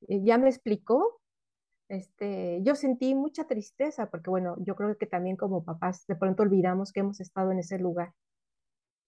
[0.08, 1.22] Eh, ya me explicó.
[1.89, 6.43] Este, yo sentí mucha tristeza porque, bueno, yo creo que también como papás de pronto
[6.43, 8.13] olvidamos que hemos estado en ese lugar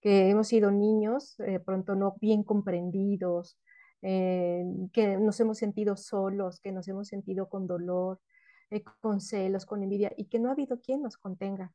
[0.02, 3.56] que hemos sido niños, eh, pronto no bien comprendidos,
[4.02, 8.20] eh, que nos hemos sentido solos, que nos hemos sentido con dolor,
[9.00, 11.72] con celos, con envidia, y que no ha habido quien nos contenga.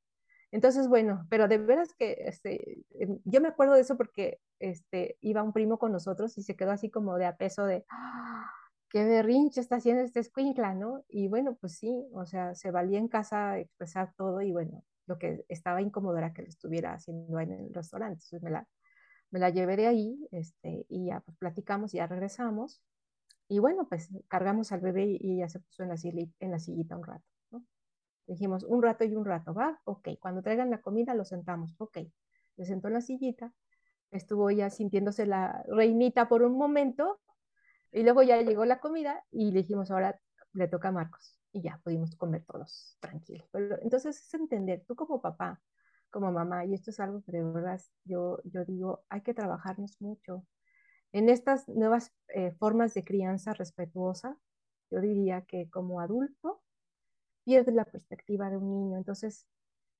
[0.52, 5.18] Entonces, bueno, pero de veras que este, em, yo me acuerdo de eso porque este,
[5.22, 8.50] iba un primo con nosotros y se quedó así como de a peso de, ¡Ah!
[8.90, 11.04] qué berrinche está haciendo este escuincla, ¿no?
[11.10, 15.18] Y bueno, pues sí, o sea, se valía en casa expresar todo y bueno, lo
[15.18, 18.16] que estaba incómodo era que lo estuviera haciendo en el restaurante.
[18.16, 18.68] Entonces me la,
[19.32, 22.82] me la llevé de ahí este, y ya pues, platicamos, ya regresamos.
[23.50, 25.96] Y bueno, pues cargamos al bebé y ella se puso en la,
[26.40, 27.26] en la sillita un rato.
[28.28, 29.80] Dijimos, un rato y un rato, ¿va?
[29.86, 32.00] Ok, cuando traigan la comida lo sentamos, ok.
[32.56, 33.54] Se sentó en la sillita,
[34.12, 37.20] estuvo ya sintiéndose la reinita por un momento
[37.92, 40.20] y luego ya llegó la comida y le dijimos, ahora
[40.54, 43.48] le toca a Marcos y ya pudimos comer todos tranquilos.
[43.52, 45.62] Pero, entonces es entender, tú como papá,
[46.10, 50.02] como mamá, y esto es algo que de verdad yo, yo digo, hay que trabajarnos
[50.02, 50.46] mucho.
[51.12, 54.38] En estas nuevas eh, formas de crianza respetuosa,
[54.90, 56.62] yo diría que como adulto
[57.48, 58.98] pierdes la perspectiva de un niño.
[58.98, 59.48] Entonces,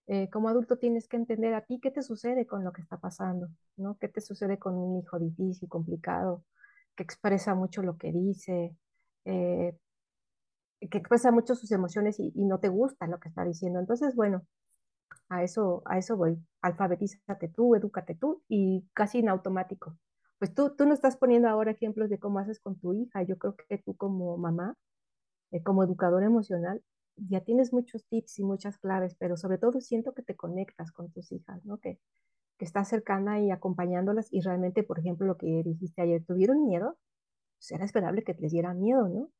[0.08, 2.98] eh, como adulto tienes que entender a ti qué te sucede con lo que está
[2.98, 3.98] pasando, ¿no?
[3.98, 6.44] ¿Qué te sucede con un hijo difícil, complicado,
[6.96, 8.76] que expresa mucho lo que dice,
[9.24, 9.78] eh,
[10.92, 13.80] que expresa mucho sus emociones y, no te gusta lo que está diciendo.
[13.80, 14.46] Entonces, bueno,
[15.30, 16.38] a eso, a eso voy.
[16.62, 19.98] Alfabetízate tú, edúcate tú y casi en automático.
[20.40, 23.24] Pues tú, tú no estás poniendo ahora ejemplos de cómo haces con tu hija.
[23.24, 24.76] Yo creo que tú como mamá,
[25.52, 26.82] eh, como educadora emocional,
[27.18, 31.12] ya tienes muchos tips y muchas claves, pero sobre todo siento que te conectas con
[31.12, 31.80] tus hijas, ¿no?
[31.80, 32.00] Que,
[32.58, 36.98] que estás cercana y acompañándolas y realmente, por ejemplo, lo que dijiste ayer, ¿tuvieron miedo?
[37.58, 39.32] Pues era esperable que les diera miedo, ¿no?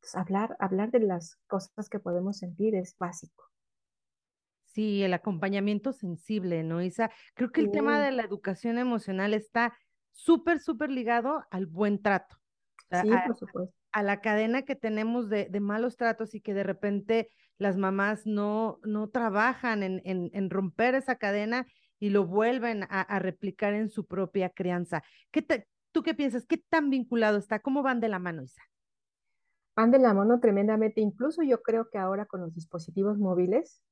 [0.00, 3.44] Pues, hablar, hablar de las cosas que podemos sentir es básico.
[4.64, 7.10] Sí, el acompañamiento sensible, ¿no, Isa?
[7.34, 9.72] Creo que el tema de la educación emocional está
[10.10, 12.36] súper, súper ligado al buen trato.
[12.90, 13.83] Sí, a, por supuesto.
[13.94, 18.80] A la cadena que tenemos de, malos tratos y que de repente las mamás no,
[18.82, 21.66] no trabajan en, romper esa cadena
[21.98, 25.02] y lo vuelven a, replicar en su propia crianza.
[25.30, 26.44] ¿Qué ¿Tú qué piensas?
[26.44, 27.60] ¿Qué tan vinculado está?
[27.60, 28.62] ¿Cómo van de la mano, Isa?
[29.76, 31.00] van de la mano tremendamente.
[31.00, 33.82] Incluso yo creo que ahora con los dispositivos móviles,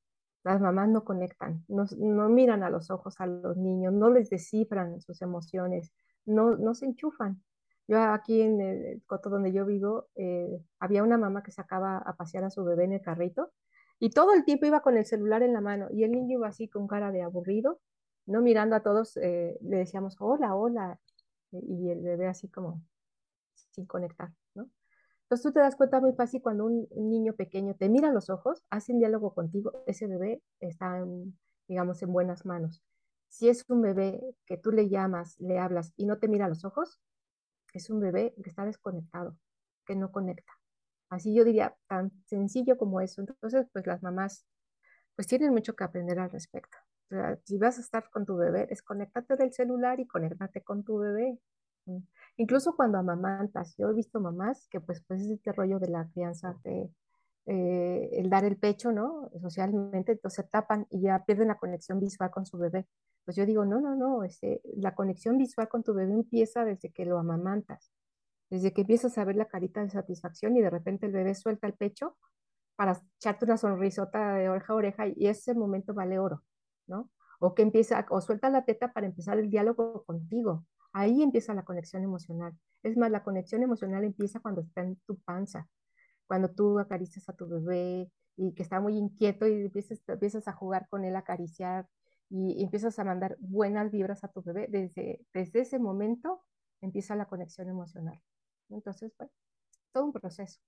[0.44, 4.28] las mamás no conectan, no, no miran a los ojos a los niños, no les
[4.28, 5.92] descifran sus emociones,
[6.24, 7.42] no, no se enchufan.
[7.92, 12.16] Yo aquí en el coto donde yo vivo, eh, había una mamá que sacaba a
[12.16, 13.52] pasear a su bebé en el carrito
[13.98, 16.48] y todo el tiempo iba con el celular en la mano y el niño iba
[16.48, 17.80] así con cara de aburrido,
[18.24, 20.98] no mirando a todos, eh, le decíamos hola, hola,
[21.50, 22.82] y el bebé así como
[23.72, 24.70] sin conectar, ¿no?
[25.24, 28.64] Entonces tú te das cuenta muy fácil cuando un, niño pequeño te mira los ojos,
[28.70, 31.04] hace un diálogo contigo, ese bebé está,
[31.68, 32.82] digamos, en buenas manos.
[33.28, 36.64] Si es un bebé que tú le llamas, le hablas y no te mira los
[36.64, 36.98] ojos,
[37.78, 39.36] es un bebé que está desconectado,
[39.86, 40.52] que no conecta.
[41.10, 43.20] Así yo diría, tan sencillo como eso.
[43.20, 44.46] Entonces, pues las mamás,
[45.14, 46.76] pues tienen mucho que aprender al respecto.
[47.44, 51.38] si vas a estar con tu bebé, desconéctate del celular y conéctate con tu bebé.
[52.36, 56.08] Incluso cuando amamantas, yo he visto mamás que pues, pues es este rollo de la
[56.08, 56.90] crianza, de,
[57.46, 59.30] eh, el dar el pecho, ¿no?
[59.40, 62.86] Socialmente, entonces se tapan y ya pierden la conexión visual con su bebé.
[63.24, 66.90] Pues yo digo, no, no, no, este, la conexión visual con tu bebé empieza desde
[66.90, 67.92] que lo amamantas,
[68.50, 71.66] desde que empiezas a ver la carita de satisfacción y de repente el bebé suelta
[71.66, 72.16] el pecho
[72.76, 76.42] para echarte una sonrisota de oreja a oreja y ese momento vale oro,
[76.86, 77.10] ¿no?
[77.38, 81.64] O que empieza, o suelta la teta para empezar el diálogo contigo, Ahí empieza la
[81.64, 82.54] conexión emocional.
[82.82, 85.68] Es más, la conexión emocional empieza cuando está en tu panza,
[86.26, 90.52] cuando tú acaricias a tu bebé y que está muy inquieto y empiezas, empiezas a
[90.52, 91.88] jugar con él, a acariciar
[92.32, 94.66] y, empiezas a mandar buenas vibras a tu bebé.
[94.68, 96.42] Desde, desde ese momento
[96.80, 98.20] empieza la conexión emocional.
[98.70, 99.32] Entonces, bueno,
[99.92, 100.58] todo un proceso.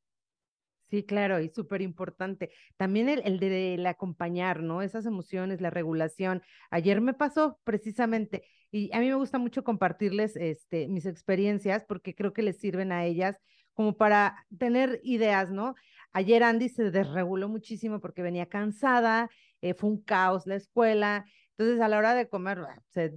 [0.90, 2.50] Sí, claro, y súper importante.
[2.76, 4.82] También el, el de el acompañar, ¿no?
[4.82, 6.42] Esas emociones, la regulación.
[6.70, 12.14] Ayer me pasó precisamente, y a mí me gusta mucho compartirles este, mis experiencias porque
[12.14, 13.40] creo que les sirven a ellas
[13.72, 15.74] como para tener ideas, ¿no?
[16.12, 19.30] Ayer Andy se desreguló muchísimo porque venía cansada,
[19.62, 21.24] eh, fue un caos la escuela,
[21.56, 22.58] entonces a la hora de comer
[22.90, 23.14] se,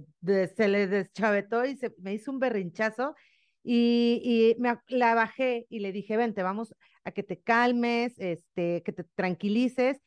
[0.56, 3.14] se le deschavetó y se, me hizo un berrinchazo
[3.62, 6.74] y, y me, la bajé y le dije, vente, vamos
[7.04, 10.00] a que te calmes, este, que te tranquilices,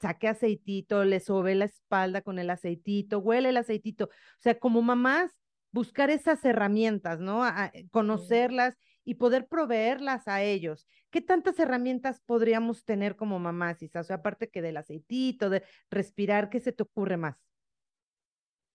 [0.00, 4.06] saque aceitito, le sobe la espalda con el aceitito, huele el aceitito.
[4.06, 5.32] O sea, como mamás,
[5.70, 7.46] buscar esas herramientas, ¿no?
[7.46, 10.86] Eh, conocerlas y poder proveerlas a ellos.
[11.10, 14.00] ¿Qué tantas herramientas podríamos tener como mamás, Isa?
[14.00, 17.36] O sea, aparte que del aceitito, de respirar, ¿qué se te ocurre más?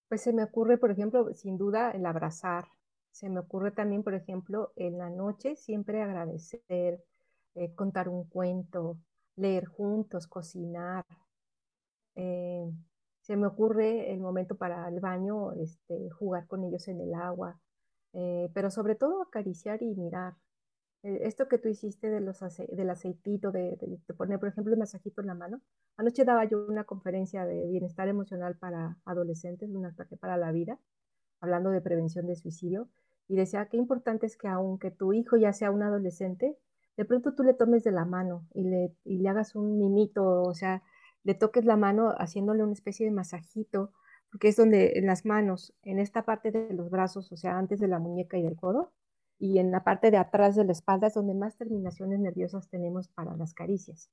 [0.09, 2.67] Pues se me ocurre, por ejemplo, sin duda, el abrazar.
[3.11, 7.03] Se me ocurre también, por ejemplo, en la noche siempre agradecer,
[7.55, 8.97] eh, contar un cuento,
[9.35, 11.05] leer juntos, cocinar.
[12.15, 12.65] Eh,
[13.21, 17.59] se me ocurre el momento para el baño, este, jugar con ellos en el agua,
[18.13, 20.33] eh, pero sobre todo acariciar y mirar.
[21.07, 22.39] Esto que tú hiciste de los
[22.69, 23.77] del aceitito, de,
[24.17, 25.61] poner, por ejemplo, el masajito en la mano.
[25.95, 30.79] Anoche daba yo una conferencia de bienestar emocional para adolescentes, un ataque para la vida,
[31.39, 32.89] hablando de prevención de suicidio,
[33.27, 36.57] y decía qué importante es que aunque tu hijo ya sea un adolescente,
[36.97, 40.41] de pronto tú le tomes de la mano y le, y le hagas un mimito,
[40.41, 40.81] o sea,
[41.23, 43.91] le toques la mano haciéndole una especie de masajito,
[44.31, 47.79] porque es donde en las manos, en esta parte de los brazos, o sea, antes
[47.79, 48.91] de la muñeca y del codo,
[49.39, 53.07] y en la parte de atrás de la espalda es donde más terminaciones nerviosas tenemos
[53.07, 54.09] para las caricias.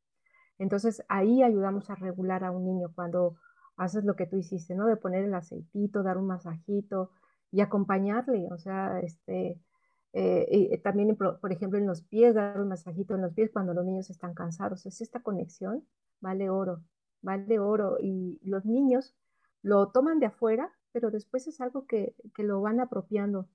[0.59, 3.37] Entonces ahí ayudamos a regular a un niño cuando
[3.77, 4.87] haces lo que tú hiciste, ¿no?
[4.87, 7.11] De poner el aceitito, dar un masajito
[7.51, 9.59] y acompañarle, o sea, este,
[10.13, 13.75] eh, y también, por ejemplo, en los pies, dar un masajito en los pies cuando
[13.75, 14.87] los niños están cansados.
[14.87, 15.85] Es esta conexión,
[16.21, 16.83] vale oro,
[17.21, 17.97] vale oro.
[18.01, 19.17] Y los niños
[19.63, 23.49] lo toman de afuera, pero después es algo que, que lo van apropiando.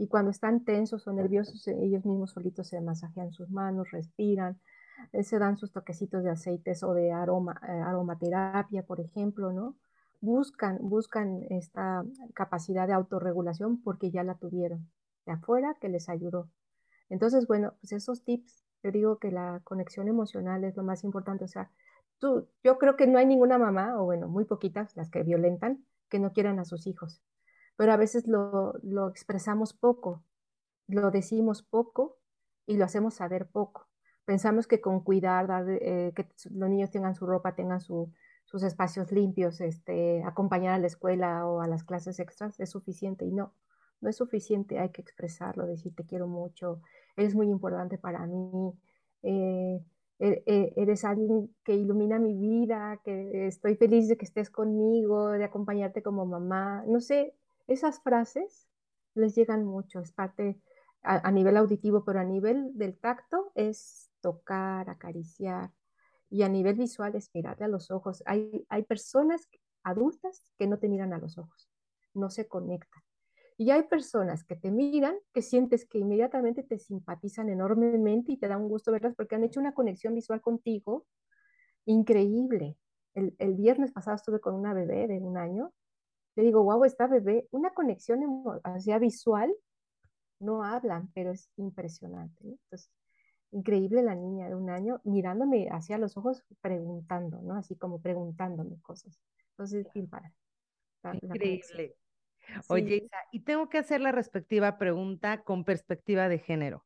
[0.00, 4.58] Y cuando están tensos o nerviosos, eh, ellos mismos solitos se masajean sus manos, respiran,
[5.12, 9.76] eh, se dan sus toquecitos de aceites o de aroma, aromaterapia, por ejemplo, ¿no?
[10.22, 14.88] Buscan, buscan esta capacidad de autorregulación porque ya la tuvieron
[15.26, 16.48] de afuera que les ayudó.
[17.10, 21.44] Entonces, bueno, pues esos tips, te digo que la conexión emocional es lo más importante.
[21.44, 21.70] O sea,
[22.18, 25.84] tú, yo creo que no hay ninguna mamá, o bueno, muy poquitas las que violentan,
[26.08, 27.20] que no quieran a sus hijos.
[27.80, 30.22] Pero a veces lo, expresamos poco,
[30.86, 32.18] lo decimos poco
[32.66, 33.88] y lo hacemos saber poco.
[34.26, 38.12] Pensamos que con cuidar, eh, que los niños tengan su ropa, tengan su,
[38.44, 43.24] sus espacios limpios, este, acompañar a la escuela o a las clases extras es suficiente
[43.24, 43.54] y no
[44.02, 46.82] no es suficiente, hay que expresarlo, decir te quiero mucho,
[47.16, 48.72] eres muy importante para mí,
[49.22, 49.80] eh,
[50.18, 55.30] e, e, eres alguien que ilumina mi vida, que estoy feliz de que estés conmigo,
[55.30, 57.34] de acompañarte como mamá, no sé,
[57.72, 58.68] esas frases
[59.14, 60.60] les llegan mucho, es parte
[61.02, 65.72] a, nivel auditivo, pero a nivel del tacto es tocar, acariciar,
[66.28, 68.22] y a nivel visual es mirarle a los ojos.
[68.26, 69.48] Hay, hay personas
[69.82, 71.70] adultas que no te miran a los ojos,
[72.14, 73.02] no se conectan.
[73.56, 78.48] Y hay personas que te miran, que sientes que inmediatamente te simpatizan enormemente y te
[78.48, 81.06] da un gusto verlas porque han hecho una conexión visual contigo
[81.84, 82.78] increíble.
[83.14, 85.72] El, viernes pasado estuve con una bebé de un año.
[86.36, 88.20] Le digo, wow, esta bebé, una conexión
[88.64, 89.54] hacia visual,
[90.38, 92.42] no hablan, pero es impresionante.
[92.42, 92.90] Entonces,
[93.52, 97.56] increíble la niña de un año mirándome hacia los ojos, preguntando, ¿no?
[97.56, 99.20] Así como preguntándome cosas.
[99.50, 99.86] Entonces,
[101.22, 101.96] Increíble.
[102.68, 106.84] Oye, Isa, y tengo que hacer la respectiva pregunta con perspectiva de género.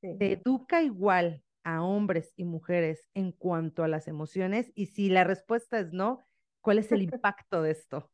[0.00, 4.70] ¿Se educa igual a hombres y mujeres en cuanto a las emociones?
[4.74, 6.20] Y si la respuesta es no,
[6.60, 8.10] ¿cuál es el impacto de esto?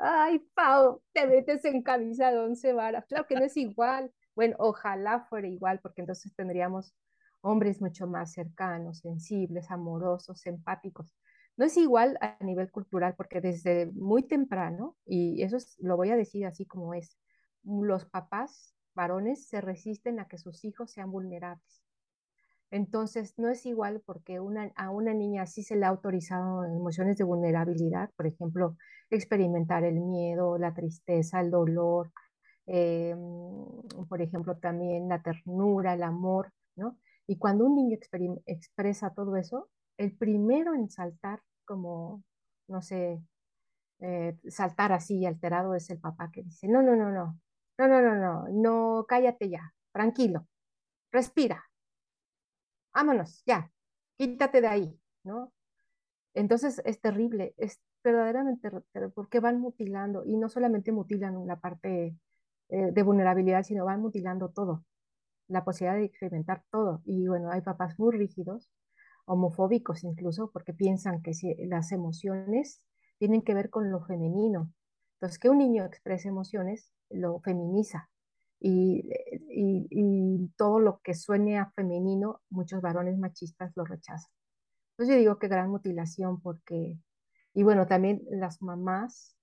[0.00, 3.04] Ay, Pau, te metes en camisa de once varas.
[3.06, 4.12] Claro que no es igual.
[4.34, 6.94] Bueno, ojalá fuera igual, porque entonces tendríamos
[7.40, 11.12] hombres mucho más cercanos, sensibles, amorosos, empáticos.
[11.56, 16.16] No es igual a nivel cultural porque desde muy temprano, y eso lo voy a
[16.16, 17.18] decir así como es,
[17.64, 21.82] los papás varones se resisten a que sus hijos sean vulnerables.
[22.70, 27.24] Entonces, no es igual porque a una niña sí se le ha autorizado emociones de
[27.24, 28.76] vulnerabilidad, por ejemplo,
[29.10, 32.12] experimentar el miedo, la tristeza, el dolor,
[32.66, 33.16] eh,
[34.08, 36.98] por ejemplo, también la ternura, el amor, ¿no?
[37.26, 37.98] Y cuando un niño
[38.46, 42.22] expresa todo eso, el primero en saltar como,
[42.68, 43.22] no sé,
[44.00, 47.38] eh, saltar así alterado es el papá que dice, no, no, no, no,
[47.78, 50.46] no, no, no, no, no, cállate ya, tranquilo,
[51.12, 51.67] respira,
[52.98, 53.70] vámonos, ya,
[54.16, 55.52] quítate de ahí, ¿no?
[56.34, 62.16] Entonces es terrible, es verdaderamente terrible porque van mutilando y no solamente mutilan la parte
[62.68, 64.84] eh, de vulnerabilidad, sino van mutilando todo,
[65.46, 67.02] la posibilidad de experimentar todo.
[67.04, 68.68] Y bueno, hay papás muy rígidos,
[69.26, 71.30] homofóbicos incluso, porque piensan que
[71.68, 72.84] las emociones
[73.18, 74.72] tienen que ver con lo femenino.
[75.14, 78.10] Entonces, que un niño exprese emociones lo feminiza.
[78.60, 79.08] Y,
[79.50, 84.30] y, todo lo que suene a femenino, muchos varones machistas lo rechazan.
[84.92, 86.98] Entonces yo digo que gran mutilación porque,
[87.54, 89.36] y bueno, también las mamás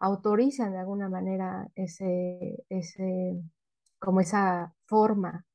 [0.00, 3.42] autorizan de alguna manera ese, ese
[3.98, 5.46] como esa forma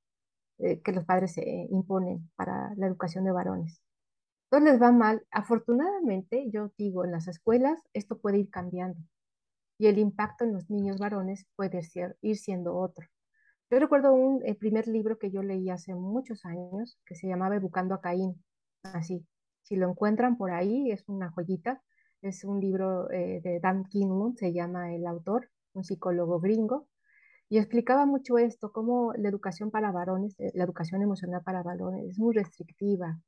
[0.59, 3.81] eh, que los padres eh, imponen para la educación de varones.
[4.45, 5.25] Entonces les va mal.
[5.31, 8.99] Afortunadamente, yo digo, en las escuelas esto puede ir cambiando
[9.77, 13.07] y el impacto en los niños varones puede ser, ir siendo otro.
[13.69, 17.57] Yo recuerdo un el primer libro que yo leí hace muchos años que se llamaba
[17.57, 18.43] Educando a Caín,
[18.83, 19.25] así.
[19.63, 21.81] Si lo encuentran por ahí, es una joyita.
[22.21, 26.87] Es un libro eh, de Dan Kinmon, se llama el autor, un psicólogo gringo,
[27.49, 32.09] y explicaba mucho esto, cómo la educación para varones, eh, la educación emocional para varones
[32.09, 33.19] es muy restrictiva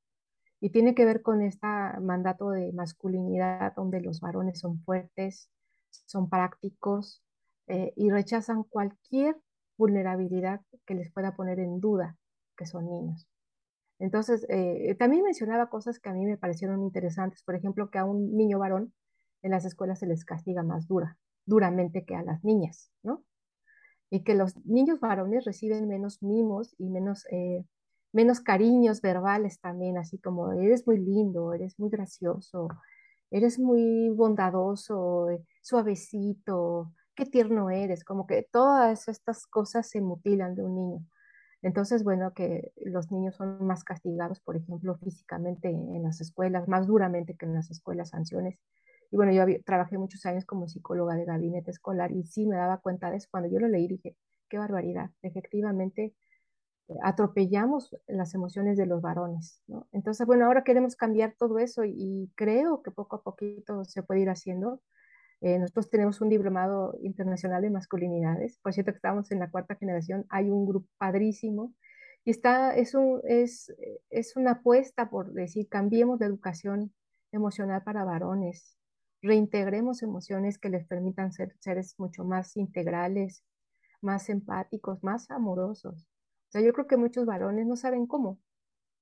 [0.60, 1.68] y tiene que ver con este
[2.02, 5.50] mandato de masculinidad donde los varones son fuertes,
[6.06, 7.24] son prácticos
[7.68, 9.36] eh, y rechazan cualquier
[9.78, 12.18] vulnerabilidad que les pueda poner en duda
[12.58, 13.28] que son niños.
[14.00, 18.06] Entonces, eh, también mencionaba cosas que a mí me parecieron interesantes, por ejemplo, que a
[18.06, 18.94] un niño varón
[19.42, 23.24] en las escuelas se les castiga más dura, duramente que a las niñas, ¿no?
[24.10, 27.66] Y que los niños varones reciben menos mimos y menos, eh,
[28.14, 32.70] menos cariños verbales también, así como eres muy lindo, eres muy gracioso,
[33.32, 35.28] eres muy bondadoso,
[35.70, 41.06] suavecito, qué tierno eres, como que todas estas cosas se mutilan de un niño.
[41.62, 46.88] Entonces, bueno, que los niños son más castigados, por ejemplo, físicamente en las escuelas, más
[46.88, 48.58] duramente que en las escuelas, sanciones.
[49.12, 52.78] Y bueno, yo trabajé muchos años como psicóloga de gabinete escolar y sí me daba
[52.78, 53.28] cuenta de eso.
[53.32, 54.16] Cuando yo lo leí dije,
[54.50, 56.14] qué barbaridad, efectivamente
[56.90, 59.88] eh, atropellamos las emociones de los varones, ¿no?
[59.92, 64.22] Entonces, bueno, ahora queremos cambiar todo eso y, creo que poco a poquito se puede
[64.22, 64.82] ir haciendo
[65.42, 69.76] eh, nosotros tenemos un diplomado internacional de masculinidades, por cierto que estamos en la cuarta
[69.76, 71.74] generación, hay un grupo padrísimo
[72.26, 73.74] y está, es, un, es,
[74.10, 76.94] es una apuesta por decir, cambiemos de educación
[77.32, 78.78] emocional para varones,
[79.22, 83.44] reintegremos emociones que les permitan ser seres mucho más integrales,
[84.02, 86.04] más empáticos, más amorosos.
[86.50, 88.40] O sea, yo creo que muchos varones no saben cómo,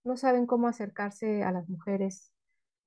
[0.03, 2.31] no saben cómo acercarse a las mujeres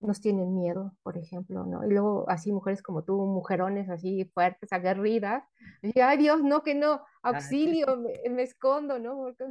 [0.00, 1.84] nos tienen miedo, por ejemplo, ¿no?
[1.84, 5.44] Y luego así mujeres como tú, mujerones así fuertes, aguerridas,
[5.82, 7.98] y ay Dios, no, que no, auxilio,
[8.30, 9.16] me, escondo, ¿no?
[9.16, 9.44] Porque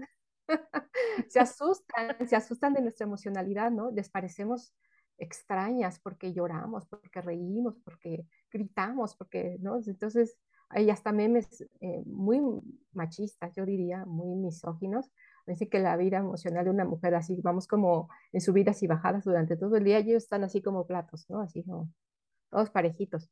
[1.29, 3.91] se asustan, se asustan de nuestra emocionalidad, ¿no?
[3.91, 4.73] Les parecemos
[5.17, 9.79] extrañas porque lloramos, porque reímos, porque gritamos, porque, ¿no?
[9.85, 10.37] Entonces,
[10.69, 12.41] hay hasta memes eh, muy
[12.93, 15.11] machistas, yo diría, muy misóginos,
[15.49, 19.23] Dice que la vida emocional de una mujer así, vamos como en subidas y bajadas
[19.25, 21.41] durante todo el día, ellos están así como platos, ¿no?
[21.41, 21.91] Así como
[22.49, 23.31] todos parejitos.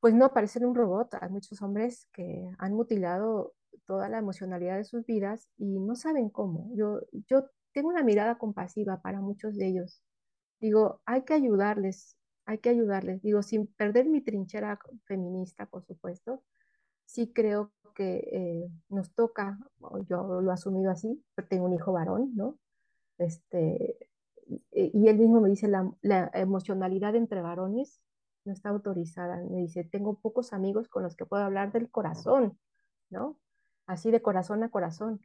[0.00, 1.14] Pues no, parecen un robot.
[1.20, 3.54] Hay muchos hombres que han mutilado
[3.86, 6.70] toda la emocionalidad de sus vidas y no saben cómo.
[6.74, 10.02] Yo, yo tengo una mirada compasiva para muchos de ellos.
[10.60, 13.20] Digo, hay que ayudarles, hay que ayudarles.
[13.22, 16.42] Digo, sin perder mi trinchera feminista, por supuesto,
[17.04, 19.58] sí creo que eh, nos toca,
[20.08, 22.58] yo lo he asumido así, pero tengo un hijo varón, ¿no?
[23.18, 23.96] Este,
[24.72, 28.00] y él mismo me dice, la, la, emocionalidad entre varones
[28.44, 29.36] no está autorizada.
[29.50, 32.58] Me dice, tengo pocos amigos con los que puedo hablar del corazón,
[33.10, 33.38] ¿no?
[33.86, 35.20] Así de corazón a corazón.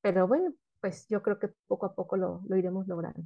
[0.00, 3.22] Pero bueno, pues yo creo que poco a poco lo, lo iremos logrando.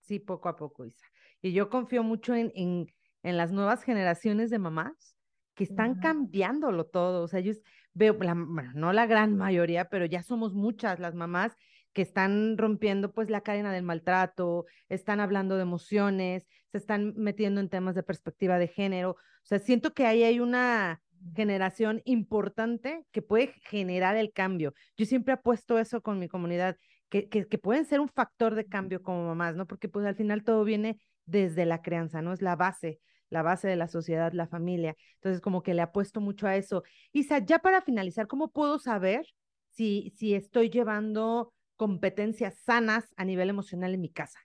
[0.00, 1.06] Sí, poco a poco, Isa.
[1.42, 2.86] Y yo confío mucho en, en,
[3.22, 5.16] en las nuevas generaciones de mamás
[5.56, 7.24] que están cambiándolo todo.
[7.24, 7.52] O sea, yo
[7.94, 11.56] veo, bueno, no la gran mayoría, pero ya somos muchas las mamás
[11.94, 17.58] que están rompiendo pues la cadena del maltrato, están hablando de emociones, se están metiendo
[17.60, 19.12] en temas de perspectiva de género.
[19.12, 21.00] O sea, siento que ahí hay una
[21.34, 24.74] generación importante que puede generar el cambio.
[24.98, 26.76] Yo siempre apuesto eso con mi comunidad,
[27.08, 29.66] que, que, que pueden ser un factor de cambio como mamás, ¿no?
[29.66, 32.34] Porque pues al final todo viene desde la crianza, ¿no?
[32.34, 33.00] Es la base
[33.30, 34.96] la base de la sociedad, la familia.
[35.16, 36.82] Entonces, como que le apuesto mucho a eso.
[37.12, 39.26] Isa, ya para finalizar, ¿cómo puedo saber
[39.70, 44.38] si, si estoy llevando competencias sanas a nivel emocional en mi casa?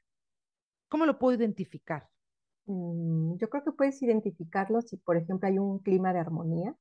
[0.90, 2.10] ¿Cómo lo puedo identificar?
[2.66, 6.76] Mm, yo creo que puedes identificarlo si, por ejemplo, hay un clima de armonía,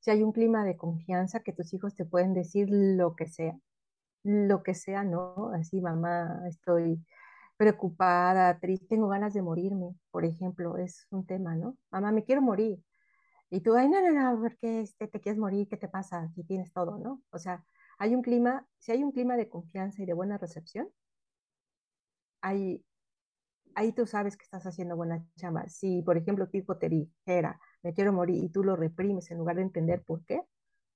[0.00, 3.58] si hay un clima de confianza que tus hijos te pueden decir lo que sea,
[4.24, 5.50] lo que sea, ¿no?
[5.54, 7.00] Así, mamá, estoy
[7.56, 11.76] preocupada, triste, tengo ganas de morirme, por ejemplo, es un tema, ¿no?
[11.90, 12.82] Mamá, me quiero morir.
[13.50, 15.68] Y tú, ay, no, no, no, ¿por qué este, te quieres morir?
[15.68, 16.22] ¿Qué te pasa?
[16.24, 17.22] Aquí tienes todo, ¿no?
[17.30, 17.64] O sea,
[17.98, 20.88] hay un clima, si hay un clima de confianza y de buena recepción,
[22.40, 22.84] hay,
[23.74, 25.68] ahí tú sabes que estás haciendo buena chamba.
[25.68, 29.38] Si, por ejemplo, tu hijo te dijera, me quiero morir, y tú lo reprimes en
[29.38, 30.42] lugar de entender por qué,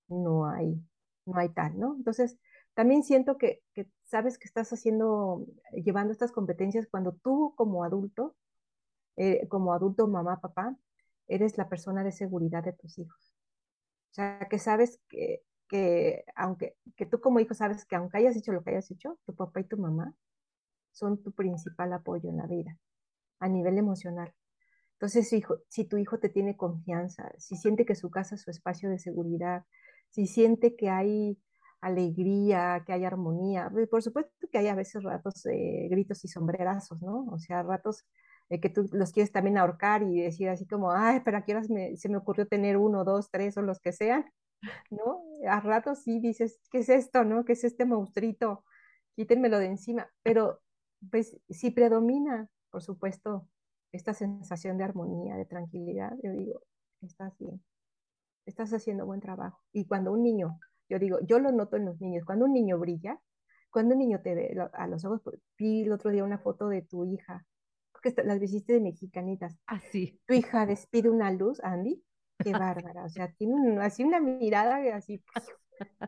[0.08, 0.82] no hay,
[1.26, 1.94] no hay tal, ¿no?
[1.96, 2.38] Entonces,
[2.74, 8.36] también siento que, que sabes que estás haciendo, llevando estas competencias cuando tú como adulto,
[9.16, 10.76] eh, como adulto, mamá, papá,
[11.26, 13.34] eres la persona de seguridad de tus hijos.
[14.10, 18.36] O sea, que sabes que, que aunque que tú como hijo sabes que aunque hayas
[18.36, 20.14] hecho lo que hayas hecho, tu papá y tu mamá
[20.90, 22.76] son tu principal apoyo en la vida,
[23.38, 24.34] a nivel emocional.
[24.94, 28.50] Entonces, hijo, si tu hijo te tiene confianza, si siente que su casa es su
[28.50, 29.64] espacio de seguridad,
[30.10, 31.38] si siente que hay
[31.80, 37.00] alegría, que hay armonía, pues, por supuesto que hay a veces ratos gritos y sombrerazos,
[37.02, 37.26] ¿no?
[37.30, 38.04] O sea, ratos
[38.48, 41.52] que tú los quieres también ahorcar y decir así como, ay, pero aquí
[41.96, 44.24] se me ocurrió tener uno, dos, tres o los que sean,
[44.90, 45.22] ¿no?
[45.48, 47.44] A ratos sí dices, ¿qué es esto, no?
[47.44, 48.64] ¿Qué es este monstruito?
[49.14, 50.10] Quítenmelo de encima.
[50.22, 50.60] Pero,
[51.10, 53.48] pues, si predomina, por supuesto,
[53.92, 56.60] esta sensación de armonía, de tranquilidad, yo digo,
[57.02, 57.62] estás bien,
[58.46, 59.60] estás haciendo buen trabajo.
[59.72, 60.58] Y cuando un niño,
[60.90, 63.18] yo digo, yo lo noto en los niños, cuando un niño brilla,
[63.70, 65.22] cuando un niño te ve a los ojos,
[65.56, 67.46] vi el otro día una foto de tu hija,
[68.02, 69.56] que las visiste de mexicanitas.
[69.66, 70.18] Así.
[70.18, 72.02] Ah, tu hija despide una luz, Andy,
[72.38, 75.22] qué bárbara, o sea, tiene así una mirada así,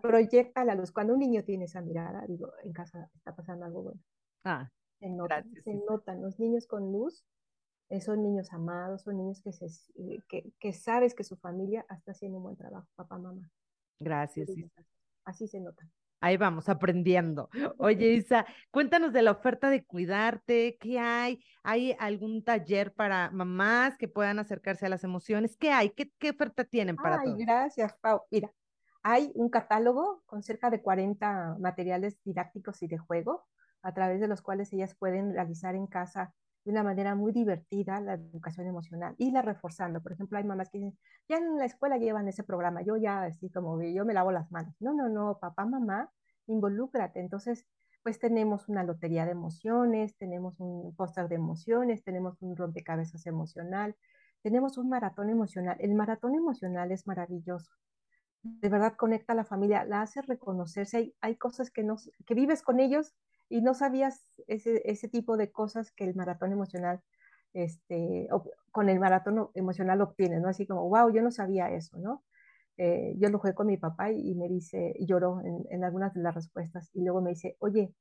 [0.03, 0.91] proyecta la luz.
[0.91, 4.01] Cuando un niño tiene esa mirada, digo, en casa está pasando algo bueno.
[4.43, 4.69] Ah,
[4.99, 6.23] se notan, se notan.
[6.23, 7.25] Los niños con luz
[7.89, 11.87] eh, son niños amados, son niños que, se, eh, que, que, sabes que su familia
[11.91, 13.49] está haciendo un buen trabajo, papá, mamá.
[14.03, 14.51] Gracias.
[15.25, 15.89] Así se nota.
[16.21, 17.51] Ahí vamos, aprendiendo.
[17.79, 21.45] Oye, Isa, cuéntanos de la oferta de cuidarte, ¿qué hay?
[21.65, 25.57] ¿Hay algún taller para mamás que puedan acercarse a las emociones?
[25.57, 25.91] ¿Qué hay?
[25.91, 28.23] ¿Qué, qué oferta tienen para Ay, gracias, Pau.
[28.31, 28.53] Mira,
[29.03, 33.45] hay un catálogo con cerca de 40 materiales didácticos y de juego,
[33.83, 36.33] a través de los cuales ellas pueden realizar en casa
[36.65, 40.01] de una manera muy divertida la educación emocional y la reforzando.
[40.03, 40.99] Por ejemplo, hay mamás que dicen,
[41.29, 44.51] ya en la escuela llevan ese programa, yo ya así como yo me lavo las
[44.53, 44.75] manos.
[44.81, 46.11] No, no, no, papá, mamá,
[46.47, 47.21] involúcrate.
[47.21, 47.67] Entonces,
[48.03, 53.97] pues tenemos una lotería de emociones, tenemos un póster de emociones, tenemos un rompecabezas emocional,
[54.43, 55.77] tenemos un maratón emocional.
[55.81, 57.73] El maratón emocional es maravilloso.
[58.43, 60.97] De verdad conecta a la familia, la hace reconocerse.
[60.97, 61.97] Hay, hay cosas que, no,
[62.27, 63.15] que vives con ellos
[63.53, 67.03] y no sabías ese, ese tipo de cosas que el maratón emocional,
[67.53, 68.29] este,
[68.71, 70.49] con el maratón emocional obtiene, ¿no?
[70.49, 72.25] Así como, wow, yo no sabía eso, ¿no?
[72.79, 76.23] Eh, yo lo jugué con mi papá y, me dice, lloró en, en, algunas de
[76.23, 77.93] las respuestas y luego me dice, oye,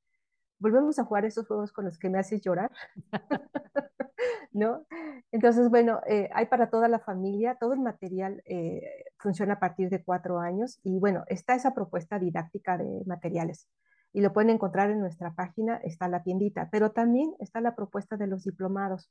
[0.57, 2.71] volvemos a jugar esos juegos con los que me haces llorar,
[4.53, 4.85] ¿no?
[5.33, 9.89] Entonces, bueno, eh, hay para toda la familia, todo el material eh, funciona a partir
[9.89, 13.67] de cuatro años y bueno, está esa propuesta didáctica de materiales
[14.13, 18.17] y lo pueden encontrar en nuestra página, está la tiendita, pero también está la propuesta
[18.17, 19.09] de los diplomados.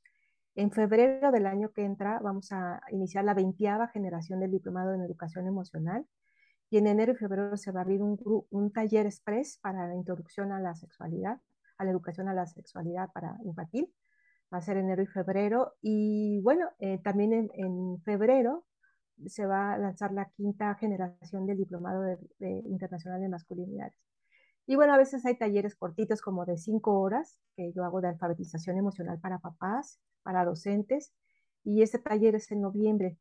[0.55, 5.01] En febrero del año que entra vamos a iniciar la veintiava generación del diplomado en
[5.01, 6.05] educación emocional
[6.69, 8.17] y en enero y febrero se va a abrir un,
[8.49, 11.39] un taller express para la introducción a la sexualidad,
[11.77, 13.93] a la educación a la sexualidad para infantil.
[14.53, 18.65] Va a ser enero y febrero y bueno, eh, también en, febrero
[19.25, 24.10] se va a lanzar la quinta generación del diplomado de internacional de masculinidades.
[24.67, 28.09] Y bueno, a veces hay talleres cortitos como de cinco horas que yo hago de
[28.09, 31.13] alfabetización emocional para papás, para docentes,
[31.63, 33.17] y este taller es en noviembre.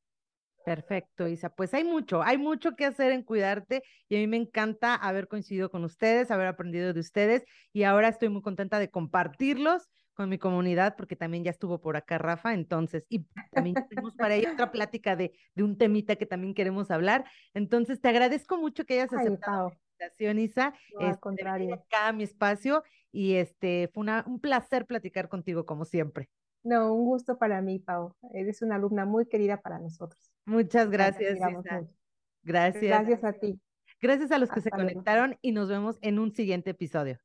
[0.65, 1.51] Perfecto, Isa.
[1.51, 5.27] Pues hay mucho, hay mucho que hacer en cuidarte y a mí me encanta haber
[5.27, 10.29] coincidido con ustedes, haber aprendido de ustedes y ahora estoy muy contenta de compartirlos con
[10.29, 14.53] mi comunidad porque también ya estuvo por acá Rafa, entonces, y también tenemos para ella
[14.53, 17.25] otra plática de, de, un temita que también queremos hablar.
[17.55, 19.73] Entonces, te agradezco mucho que hayas aceptado
[20.03, 20.75] invitación, Isa.
[20.95, 21.75] No, al este, contrario.
[21.75, 26.29] Acá a mi espacio y este, fue una, un placer platicar contigo como siempre.
[26.65, 28.15] No, un gusto para mí, Pau.
[28.33, 30.33] Eres una alumna muy querida para nosotros.
[30.45, 31.39] Muchas gracias.
[32.43, 32.83] Gracias.
[32.83, 33.61] Gracias a ti.
[34.01, 37.21] Gracias a los que se conectaron y nos vemos en un siguiente episodio.